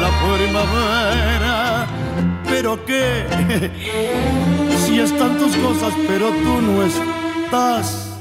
la 0.00 0.10
primavera. 0.36 1.86
Pero 2.44 2.84
qué, 2.84 3.24
si 4.94 5.00
están 5.00 5.36
tus 5.38 5.56
cosas, 5.56 5.92
pero 6.06 6.28
tú 6.28 6.62
no 6.62 6.84
estás, 6.84 8.16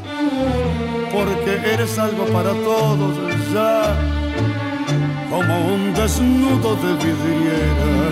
porque 1.12 1.52
eres 1.72 2.00
algo 2.00 2.26
para 2.34 2.52
todos 2.52 3.16
ya, 3.54 3.96
como 5.30 5.68
un 5.76 5.94
desnudo 5.94 6.76
de 6.78 6.94
vidriera. 6.96 8.10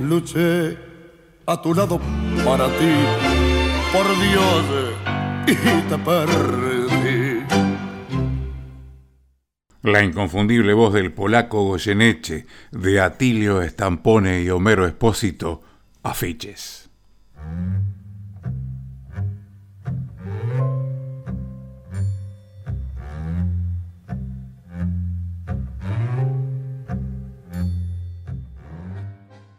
Luché 0.00 0.78
a 1.44 1.60
tu 1.60 1.74
lado 1.74 2.00
para 2.44 2.66
ti, 2.78 2.94
por 3.92 4.06
Dios, 4.22 4.64
y 5.48 5.54
te 5.88 5.98
perdí. 5.98 7.42
La 9.82 10.04
inconfundible 10.04 10.72
voz 10.72 10.94
del 10.94 11.12
polaco 11.12 11.64
Goyeneche, 11.64 12.46
de 12.70 13.00
Atilio 13.00 13.60
Estampone 13.60 14.42
y 14.42 14.50
Homero 14.50 14.86
Espósito, 14.86 15.62
afiches. 16.04 16.87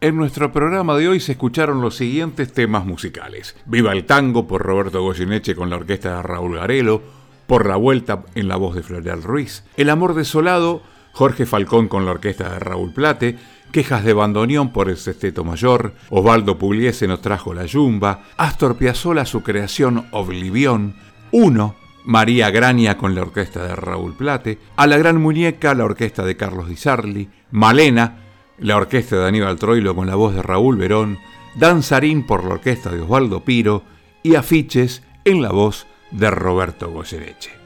En 0.01 0.15
nuestro 0.15 0.51
programa 0.53 0.95
de 0.95 1.09
hoy 1.09 1.19
se 1.19 1.33
escucharon 1.33 1.81
los 1.81 1.97
siguientes 1.97 2.53
temas 2.53 2.85
musicales. 2.85 3.55
Viva 3.65 3.91
el 3.91 4.05
tango 4.05 4.47
por 4.47 4.61
Roberto 4.61 5.03
Goyeneche 5.03 5.55
con 5.55 5.69
la 5.69 5.75
orquesta 5.75 6.15
de 6.15 6.21
Raúl 6.23 6.55
Garelo, 6.55 7.01
por 7.45 7.67
la 7.67 7.75
vuelta 7.75 8.23
en 8.33 8.47
la 8.47 8.55
voz 8.55 8.75
de 8.75 8.81
Floreal 8.81 9.21
Ruiz, 9.21 9.65
El 9.75 9.89
amor 9.89 10.13
desolado, 10.13 10.81
Jorge 11.11 11.45
Falcón 11.45 11.89
con 11.89 12.05
la 12.05 12.11
orquesta 12.11 12.49
de 12.49 12.59
Raúl 12.59 12.93
Plate, 12.93 13.37
Quejas 13.71 14.03
de 14.03 14.13
bandoneón 14.13 14.71
por 14.73 14.89
el 14.89 14.97
Sesteto 14.97 15.43
Mayor, 15.43 15.93
Osvaldo 16.09 16.57
Pugliese 16.57 17.07
nos 17.07 17.21
trajo 17.21 17.53
La 17.53 17.65
Yumba, 17.65 18.23
Astor 18.35 18.75
Piazzolla 18.77 19.25
su 19.25 19.43
creación 19.43 20.07
Oblivión, 20.11 20.95
Uno, 21.31 21.75
María 22.03 22.49
Grania 22.49 22.97
con 22.97 23.13
la 23.13 23.21
orquesta 23.21 23.63
de 23.63 23.75
Raúl 23.75 24.15
Plate, 24.15 24.57
A 24.75 24.87
la 24.87 24.97
Gran 24.97 25.21
Muñeca 25.21 25.75
la 25.75 25.85
orquesta 25.85 26.25
de 26.25 26.35
Carlos 26.35 26.67
Di 26.67 26.77
Sarli, 26.77 27.29
Malena, 27.51 28.23
la 28.57 28.75
orquesta 28.75 29.17
de 29.17 29.27
Aníbal 29.27 29.59
Troilo 29.59 29.95
con 29.95 30.07
la 30.07 30.15
voz 30.15 30.33
de 30.33 30.41
Raúl 30.41 30.77
Verón, 30.77 31.19
Danzarín 31.55 32.25
por 32.25 32.43
la 32.43 32.55
orquesta 32.55 32.89
de 32.89 33.01
Osvaldo 33.01 33.43
Piro 33.43 33.83
y 34.23 34.33
Afiches 34.35 35.03
en 35.25 35.43
la 35.43 35.51
voz 35.51 35.85
de 36.09 36.31
Roberto 36.31 36.89
Goyeneche. 36.89 37.58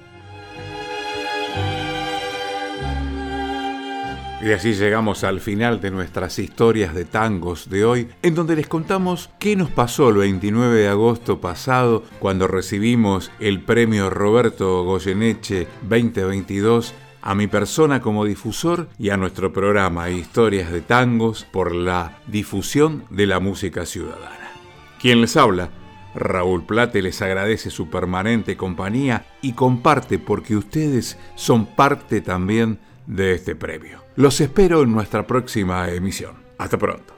Y 4.44 4.52
así 4.52 4.74
llegamos 4.74 5.24
al 5.24 5.40
final 5.40 5.80
de 5.80 5.90
nuestras 5.90 6.38
historias 6.38 6.94
de 6.94 7.06
tangos 7.06 7.70
de 7.70 7.86
hoy, 7.86 8.10
en 8.22 8.36
donde 8.36 8.58
les 8.58 8.68
contamos 8.68 9.30
qué 9.40 9.56
nos 9.56 9.70
pasó 9.70 10.10
el 10.10 10.18
29 10.18 10.82
de 10.82 10.90
agosto 10.90 11.40
pasado 11.40 12.04
cuando 12.20 12.50
recibimos 12.50 13.32
el 13.40 13.62
premio 13.62 14.10
Roberto 14.10 14.84
Goyeneche 14.84 15.70
2022 15.84 16.94
a 17.22 17.36
mi 17.36 17.48
persona 17.48 18.02
como 18.02 18.26
difusor 18.26 18.90
y 19.00 19.12
a 19.12 19.18
nuestro 19.18 19.54
programa 19.54 20.10
Historias 20.10 20.74
de 20.74 20.82
Tangos 20.82 21.46
por 21.50 21.74
la 21.74 22.18
difusión 22.28 23.06
de 23.10 23.28
la 23.28 23.40
música 23.40 23.86
ciudadana. 23.86 24.52
Quien 25.00 25.22
les 25.22 25.38
habla, 25.38 25.70
Raúl 26.16 26.66
Plate 26.66 27.02
les 27.02 27.22
agradece 27.22 27.70
su 27.70 27.90
permanente 27.90 28.58
compañía 28.58 29.26
y 29.42 29.54
comparte 29.54 30.20
porque 30.20 30.58
ustedes 30.58 31.18
son 31.36 31.66
parte 31.66 32.20
también 32.20 32.80
de 33.08 33.36
este 33.36 33.56
premio. 33.56 34.03
Los 34.16 34.40
espero 34.42 34.84
en 34.84 34.92
nuestra 34.92 35.26
próxima 35.26 35.90
emisión. 35.90 36.36
Hasta 36.60 36.78
pronto. 36.78 37.13